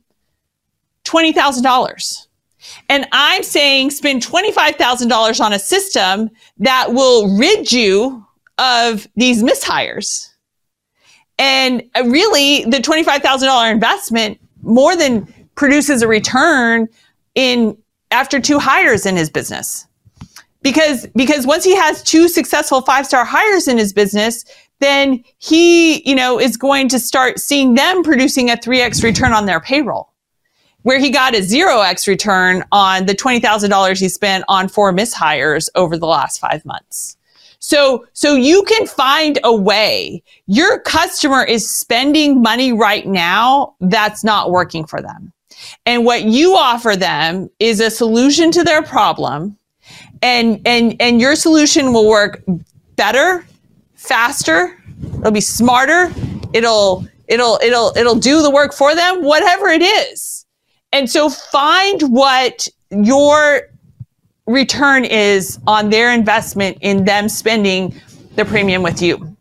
$20,000. 1.06 2.26
And 2.90 3.09
I'm 3.12 3.42
saying 3.42 3.92
spend 3.92 4.22
$25,000 4.22 5.40
on 5.40 5.54
a 5.54 5.59
system 5.59 6.28
that 6.59 6.92
will 6.92 7.35
rid 7.38 7.72
you 7.72 8.26
of 8.59 9.09
these 9.16 9.42
mishires. 9.42 10.28
And 11.38 11.83
uh, 11.94 12.04
really, 12.04 12.64
the 12.64 12.76
$25,000 12.76 13.72
investment 13.72 14.38
more 14.61 14.96
than 14.96 15.33
produces 15.54 16.02
a 16.02 16.09
return 16.09 16.88
in 17.35 17.74
after 18.11 18.38
two 18.38 18.59
hires 18.59 19.06
in 19.06 19.16
his 19.16 19.30
business. 19.30 19.87
Because, 20.62 21.07
because 21.16 21.46
once 21.46 21.64
he 21.64 21.75
has 21.75 22.03
two 22.03 22.29
successful 22.29 22.83
five 22.83 23.07
star 23.07 23.25
hires 23.25 23.66
in 23.66 23.79
his 23.79 23.92
business, 23.92 24.44
then 24.81 25.23
he, 25.38 26.07
you 26.09 26.14
know, 26.14 26.40
is 26.40 26.57
going 26.57 26.88
to 26.88 26.99
start 26.99 27.38
seeing 27.38 27.75
them 27.75 28.03
producing 28.03 28.51
a 28.51 28.57
3x 28.57 29.03
return 29.03 29.33
on 29.33 29.46
their 29.46 29.61
payroll. 29.61 30.12
Where 30.83 30.99
he 30.99 31.11
got 31.11 31.35
a 31.35 31.40
0x 31.40 32.09
return 32.09 32.64
on 32.73 33.05
the 33.05 33.14
$20,000 33.14 34.01
he 34.01 34.09
spent 34.09 34.44
on 34.49 34.68
four 34.68 34.92
mishires 34.92 35.68
over 35.75 35.99
the 35.99 36.07
last 36.07 36.38
five 36.38 36.64
months. 36.64 37.18
So, 37.59 38.07
so 38.14 38.35
you 38.35 38.62
can 38.62 38.87
find 38.87 39.38
a 39.44 39.55
way. 39.55 40.23
Your 40.46 40.81
customer 40.81 41.44
is 41.44 41.70
spending 41.70 42.40
money 42.40 42.73
right 42.73 43.07
now 43.07 43.75
that's 43.81 44.25
not 44.25 44.51
working 44.51 44.87
for 44.87 45.03
them. 45.03 45.35
And 45.85 46.07
what 46.07 46.25
you 46.25 46.57
offer 46.57 46.96
them 46.96 47.51
is 47.59 47.81
a 47.81 47.90
solution 47.90 48.51
to 48.53 48.64
their 48.64 48.83
problem. 48.83 49.59
And, 50.22 50.61
and, 50.66 50.96
and 51.00 51.20
your 51.20 51.35
solution 51.35 51.92
will 51.92 52.09
work 52.09 52.42
better 52.96 53.46
faster, 53.94 54.76
it'll 55.18 55.30
be 55.30 55.40
smarter, 55.40 56.12
it'll 56.52 57.06
it'll 57.28 57.61
it'll 57.62 57.92
it'll 57.96 58.16
do 58.16 58.42
the 58.42 58.50
work 58.50 58.74
for 58.74 58.94
them, 58.94 59.22
whatever 59.22 59.68
it 59.68 59.83
is. 59.83 60.44
And 60.92 61.09
so 61.09 61.30
find 61.30 62.02
what 62.02 62.66
your 62.90 63.62
return 64.46 65.04
is 65.04 65.59
on 65.66 65.90
their 65.90 66.12
investment 66.12 66.78
in 66.80 67.04
them 67.04 67.28
spending 67.28 67.94
the 68.35 68.44
premium 68.44 68.83
with 68.83 69.00
you. 69.00 69.37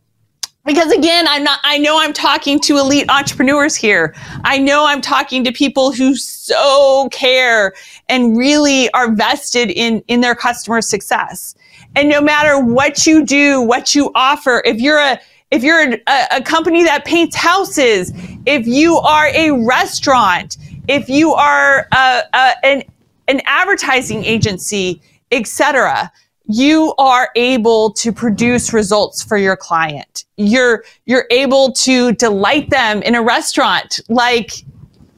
Because 0.69 0.91
again, 0.91 1.27
I'm 1.27 1.43
not, 1.43 1.59
I 1.63 1.79
know 1.79 1.99
I'm 1.99 2.13
talking 2.13 2.59
to 2.59 2.77
elite 2.77 3.09
entrepreneurs 3.09 3.75
here. 3.75 4.13
I 4.43 4.59
know 4.59 4.85
I'm 4.85 5.01
talking 5.01 5.43
to 5.45 5.51
people 5.51 5.91
who 5.91 6.13
so 6.13 7.09
care 7.11 7.73
and 8.07 8.37
really 8.37 8.87
are 8.91 9.11
vested 9.11 9.71
in, 9.71 10.03
in 10.07 10.21
their 10.21 10.35
customer 10.35 10.83
success. 10.83 11.55
And 11.95 12.07
no 12.07 12.21
matter 12.21 12.63
what 12.63 13.07
you 13.07 13.25
do, 13.25 13.61
what 13.61 13.95
you 13.95 14.11
offer, 14.13 14.61
if 14.63 14.79
you're 14.79 14.99
a, 14.99 15.19
if 15.49 15.63
you're 15.63 15.91
a, 15.91 16.27
a 16.33 16.43
company 16.43 16.83
that 16.83 17.03
paints 17.03 17.35
houses, 17.35 18.11
if 18.45 18.67
you 18.67 18.97
are 18.97 19.25
a 19.29 19.49
restaurant, 19.65 20.57
if 20.87 21.09
you 21.09 21.33
are 21.33 21.87
a, 21.91 22.21
a, 22.31 22.53
an, 22.63 22.83
an 23.27 23.41
advertising 23.47 24.23
agency, 24.23 25.01
etc., 25.31 26.11
you 26.51 26.95
are 26.97 27.29
able 27.35 27.91
to 27.91 28.11
produce 28.11 28.73
results 28.73 29.21
for 29.21 29.37
your 29.37 29.55
client. 29.55 30.25
You're, 30.35 30.83
you're 31.05 31.27
able 31.29 31.71
to 31.73 32.11
delight 32.13 32.71
them 32.71 33.03
in 33.03 33.13
a 33.13 33.21
restaurant 33.21 33.99
like 34.09 34.63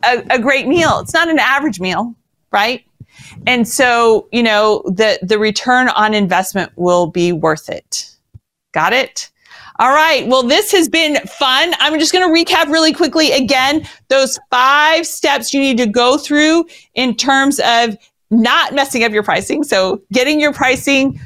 a, 0.04 0.26
a 0.30 0.40
great 0.40 0.68
meal. 0.68 1.00
It's 1.00 1.14
not 1.14 1.30
an 1.30 1.40
average 1.40 1.80
meal, 1.80 2.14
right? 2.52 2.84
And 3.48 3.66
so, 3.66 4.28
you 4.34 4.44
know, 4.44 4.84
the, 4.86 5.20
the 5.22 5.40
return 5.40 5.88
on 5.88 6.14
investment 6.14 6.70
will 6.76 7.08
be 7.08 7.32
worth 7.32 7.70
it. 7.70 8.14
Got 8.74 8.92
it? 8.92 9.32
All 9.80 9.94
right. 9.94 10.28
Well, 10.28 10.44
this 10.44 10.72
has 10.74 10.90
been 10.90 11.16
fun. 11.26 11.74
I'm 11.80 11.98
just 11.98 12.12
going 12.12 12.28
to 12.28 12.54
recap 12.54 12.68
really 12.68 12.94
quickly 12.94 13.32
again 13.32 13.88
those 14.10 14.38
five 14.50 15.08
steps 15.08 15.54
you 15.54 15.62
need 15.62 15.78
to 15.78 15.88
go 15.88 16.18
through 16.18 16.66
in 16.94 17.16
terms 17.16 17.60
of 17.62 17.98
not 18.32 18.74
messing 18.74 19.04
up 19.04 19.12
your 19.12 19.24
pricing. 19.24 19.64
So 19.64 20.02
getting 20.12 20.40
your 20.40 20.54
pricing 20.54 21.20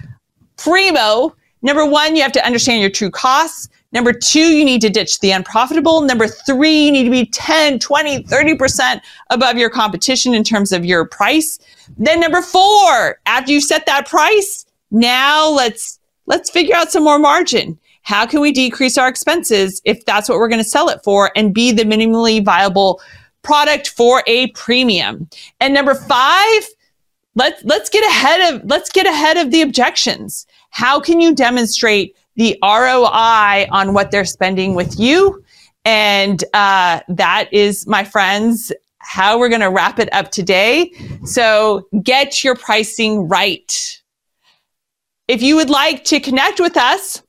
primo. 0.57 1.35
Number 1.61 1.85
one, 1.85 2.15
you 2.15 2.21
have 2.21 2.31
to 2.33 2.45
understand 2.45 2.81
your 2.81 2.89
true 2.89 3.11
costs. 3.11 3.69
Number 3.91 4.11
two, 4.11 4.39
you 4.39 4.65
need 4.65 4.81
to 4.81 4.89
ditch 4.89 5.19
the 5.19 5.31
unprofitable. 5.31 6.01
Number 6.01 6.27
three, 6.27 6.85
you 6.85 6.91
need 6.91 7.05
to 7.05 7.09
be 7.09 7.27
10, 7.27 7.79
20, 7.79 8.23
30% 8.23 8.99
above 9.29 9.57
your 9.57 9.69
competition 9.69 10.33
in 10.33 10.43
terms 10.43 10.73
of 10.73 10.83
your 10.83 11.05
price. 11.05 11.59
Then 11.97 12.19
number 12.19 12.41
four, 12.41 13.19
after 13.25 13.53
you 13.53 13.61
set 13.61 13.85
that 13.85 14.07
price, 14.07 14.65
now 14.91 15.49
let's, 15.49 15.99
let's 16.25 16.49
figure 16.49 16.75
out 16.75 16.91
some 16.91 17.03
more 17.03 17.19
margin. 17.19 17.79
How 18.01 18.25
can 18.25 18.41
we 18.41 18.51
decrease 18.51 18.97
our 18.97 19.07
expenses 19.07 19.81
if 19.85 20.05
that's 20.05 20.27
what 20.27 20.39
we're 20.39 20.49
going 20.49 20.63
to 20.63 20.69
sell 20.69 20.89
it 20.89 21.01
for 21.03 21.31
and 21.35 21.53
be 21.53 21.71
the 21.71 21.83
minimally 21.83 22.43
viable 22.43 23.01
product 23.43 23.89
for 23.89 24.23
a 24.27 24.47
premium? 24.51 25.29
And 25.59 25.73
number 25.73 25.95
five, 25.95 26.67
let's, 27.35 27.63
let's 27.63 27.89
get 27.89 28.03
ahead 28.05 28.53
of, 28.53 28.65
let's 28.65 28.89
get 28.89 29.05
ahead 29.05 29.37
of 29.37 29.51
the 29.51 29.61
objections. 29.61 30.47
How 30.71 30.99
can 30.99 31.21
you 31.21 31.35
demonstrate 31.35 32.15
the 32.35 32.57
ROI 32.61 33.67
on 33.71 33.93
what 33.93 34.11
they're 34.11 34.25
spending 34.25 34.75
with 34.75 34.99
you? 34.99 35.43
And 35.85 36.43
uh, 36.53 36.99
that 37.07 37.47
is, 37.53 37.87
my 37.87 38.03
friends, 38.03 38.73
how 38.99 39.37
we're 39.37 39.49
going 39.49 39.61
to 39.61 39.69
wrap 39.69 39.99
it 39.99 40.11
up 40.13 40.31
today. 40.31 40.91
So 41.23 41.87
get 42.01 42.43
your 42.43 42.55
pricing 42.55 43.27
right. 43.27 44.01
If 45.27 45.43
you 45.43 45.55
would 45.55 45.69
like 45.69 46.03
to 46.05 46.19
connect 46.19 46.59
with 46.59 46.75
us, 46.75 47.21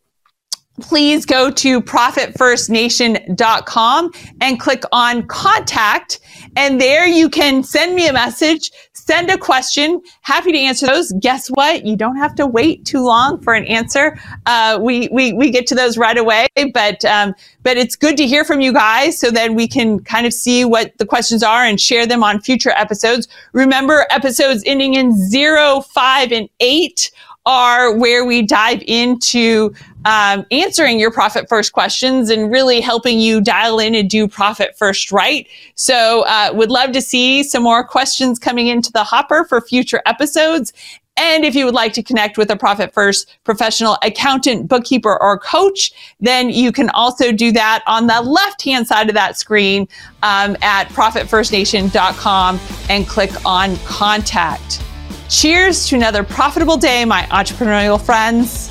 please 0.81 1.27
go 1.27 1.51
to 1.51 1.81
profitfirstnation.com 1.81 4.11
and 4.41 4.61
click 4.61 4.83
on 4.93 5.27
contact. 5.27 6.21
And 6.57 6.81
there 6.81 7.07
you 7.07 7.29
can 7.29 7.63
send 7.63 7.95
me 7.95 8.09
a 8.09 8.13
message, 8.13 8.71
send 8.95 9.31
a 9.31 9.39
question. 9.39 10.01
Happy 10.23 10.53
to 10.53 10.59
answer 10.59 10.87
those. 10.87 11.13
Guess 11.21 11.49
what? 11.49 11.85
You 11.85 11.97
don't 11.97 12.17
have 12.17 12.35
to 12.37 12.47
wait 12.47 12.85
too 12.85 13.05
long 13.05 13.41
for 13.41 13.55
an 13.55 13.65
answer. 13.67 14.19
Uh, 14.47 14.79
we, 14.81 15.09
we, 15.13 15.33
we 15.35 15.51
get 15.51 15.67
to 15.69 15.75
those 15.75 15.97
right 15.99 16.17
away, 16.17 16.47
but, 16.73 17.05
um, 17.05 17.35
but 17.63 17.77
it's 17.77 17.95
good 17.95 18.17
to 18.17 18.27
hear 18.27 18.45
from 18.45 18.61
you 18.61 18.73
guys 18.73 19.19
so 19.19 19.31
that 19.31 19.53
we 19.53 19.69
can 19.69 20.01
kind 20.01 20.27
of 20.27 20.33
see 20.33 20.65
what 20.65 20.97
the 20.99 21.07
questions 21.07 21.43
are 21.43 21.63
and 21.63 21.81
share 21.81 22.07
them 22.07 22.25
on 22.25 22.41
future 22.41 22.71
episodes. 22.71 23.29
Remember 23.53 24.07
episodes 24.11 24.63
ending 24.67 24.95
in 24.95 25.13
zero, 25.13 25.83
five, 25.83 26.33
and 26.33 26.49
eight 26.61 27.11
are 27.47 27.97
where 27.97 28.25
we 28.25 28.43
dive 28.43 28.83
into 28.87 29.73
um, 30.05 30.45
answering 30.51 31.01
your 31.01 31.11
profit 31.11 31.49
first 31.49 31.73
questions 31.73 32.29
and 32.31 32.51
really 32.51 32.81
helping 32.81 33.19
you 33.19 33.41
dial 33.41 33.79
in 33.79 33.95
and 33.95 34.11
do 34.11 34.29
profit 34.29 34.77
first 34.77 35.11
right. 35.11 35.47
So, 35.75 36.25
uh, 36.27 36.51
would 36.55 36.71
love 36.71 36.93
to 36.93 37.01
see 37.01 37.43
some 37.43 37.63
more 37.63 37.85
questions 37.85 38.39
coming 38.39 38.67
into 38.67 38.93
the 38.93 39.05
hopper 39.05 39.45
for 39.49 39.61
future 39.61 40.03
episodes. 40.07 40.73
And 41.17 41.45
if 41.45 41.55
you 41.55 41.65
would 41.65 41.75
like 41.75 41.95
to 41.95 42.03
connect 42.03 42.37
with 42.37 42.51
a 42.51 42.57
Profit 42.57 42.93
First 42.93 43.39
professional 43.45 43.97
accountant, 44.03 44.69
bookkeeper, 44.69 45.17
or 45.21 45.39
coach, 45.39 45.93
then 46.21 46.51
you 46.51 46.73
can 46.73 46.91
also 46.91 47.33
do 47.33 47.53
that 47.53 47.83
on 47.87 48.07
the 48.07 48.21
left 48.21 48.63
hand 48.63 48.87
side 48.87 49.09
of 49.09 49.15
that 49.15 49.39
screen 49.39 49.89
um, 50.23 50.57
at 50.61 50.89
profitfirstnation.com 50.89 52.61
and 52.91 53.09
click 53.09 53.47
on 53.47 53.77
contact. 53.79 54.86
Cheers 55.29 55.89
to 55.89 55.97
another 55.97 56.23
profitable 56.23 56.77
day, 56.77 57.05
my 57.05 57.23
entrepreneurial 57.23 58.01
friends. 58.01 58.69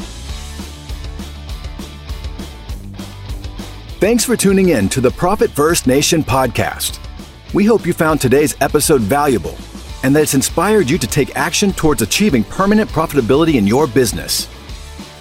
Thanks 4.00 4.24
for 4.24 4.38
tuning 4.38 4.70
in 4.70 4.88
to 4.90 5.02
the 5.02 5.12
Profit 5.12 5.52
First 5.52 5.86
Nation 5.86 6.24
podcast. 6.24 7.00
We 7.54 7.66
hope 7.66 7.86
you 7.86 7.92
found 7.92 8.22
today's 8.22 8.56
episode 8.62 9.02
valuable 9.02 9.58
and 10.04 10.16
that 10.16 10.24
it's 10.24 10.34
inspired 10.34 10.90
you 10.90 10.98
to 10.98 11.08
take 11.08 11.36
action 11.36 11.74
towards 11.74 12.02
achieving 12.02 12.44
permanent 12.44 12.90
profitability 12.90 13.56
in 13.56 13.68
your 13.68 13.88
business. 13.88 14.48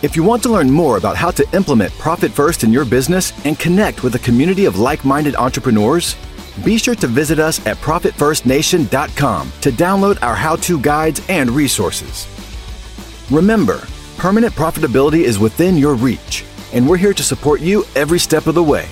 If 0.03 0.15
you 0.15 0.23
want 0.23 0.43
to 0.45 0.51
learn 0.51 0.71
more 0.71 0.99
about 0.99 1.17
how 1.17 1.31
to 1.33 1.47
implement 1.57 1.93
Profit 1.95 2.31
First 2.31 2.63
in 2.63 2.73
your 2.73 2.85
business 2.85 3.33
and 3.45 3.59
connect 3.59 4.05
with 4.05 4.15
a 4.15 4.19
community 4.21 4.67
of 4.67 4.79
like 4.79 5.05
minded 5.05 5.35
entrepreneurs, 5.35 6.15
be 6.63 6.79
sure 6.79 6.95
to 6.97 7.07
visit 7.07 7.39
us 7.39 7.65
at 7.67 7.77
ProfitFirstNation.com 7.79 9.53
to 9.61 9.71
download 9.71 10.23
our 10.23 10.35
how 10.35 10.57
to 10.57 10.81
guides 10.81 11.21
and 11.29 11.51
resources. 11.51 12.29
Remember, 13.31 13.83
permanent 14.19 14.55
profitability 14.55 15.23
is 15.23 15.39
within 15.39 15.77
your 15.77 15.95
reach, 15.95 16.45
and 16.73 16.89
we're 16.89 16.97
here 16.97 17.15
to 17.15 17.23
support 17.23 17.61
you 17.61 17.85
every 17.97 18.19
step 18.19 18.47
of 18.47 18.55
the 18.55 18.63
way. 18.63 18.87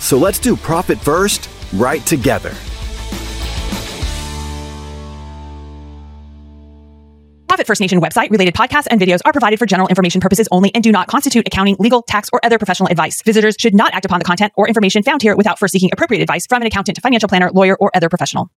So 0.00 0.18
let's 0.18 0.38
do 0.38 0.56
Profit 0.56 0.98
First 0.98 1.48
right 1.72 2.04
together. 2.04 2.54
Profit 7.48 7.66
First 7.66 7.80
Nation 7.80 7.98
website 8.02 8.30
related 8.30 8.52
podcasts 8.54 8.86
and 8.90 9.00
videos 9.00 9.20
are 9.24 9.32
provided 9.32 9.58
for 9.58 9.64
general 9.64 9.88
information 9.88 10.20
purposes 10.20 10.48
only 10.52 10.70
and 10.74 10.84
do 10.84 10.92
not 10.92 11.08
constitute 11.08 11.46
accounting, 11.46 11.76
legal, 11.78 12.02
tax, 12.02 12.28
or 12.30 12.44
other 12.44 12.58
professional 12.58 12.90
advice. 12.90 13.22
Visitors 13.22 13.56
should 13.58 13.74
not 13.74 13.94
act 13.94 14.04
upon 14.04 14.18
the 14.18 14.24
content 14.24 14.52
or 14.54 14.68
information 14.68 15.02
found 15.02 15.22
here 15.22 15.34
without 15.34 15.58
first 15.58 15.72
seeking 15.72 15.88
appropriate 15.90 16.20
advice 16.20 16.46
from 16.46 16.60
an 16.60 16.66
accountant, 16.66 17.00
financial 17.00 17.26
planner, 17.26 17.50
lawyer, 17.50 17.74
or 17.80 17.90
other 17.94 18.10
professional. 18.10 18.50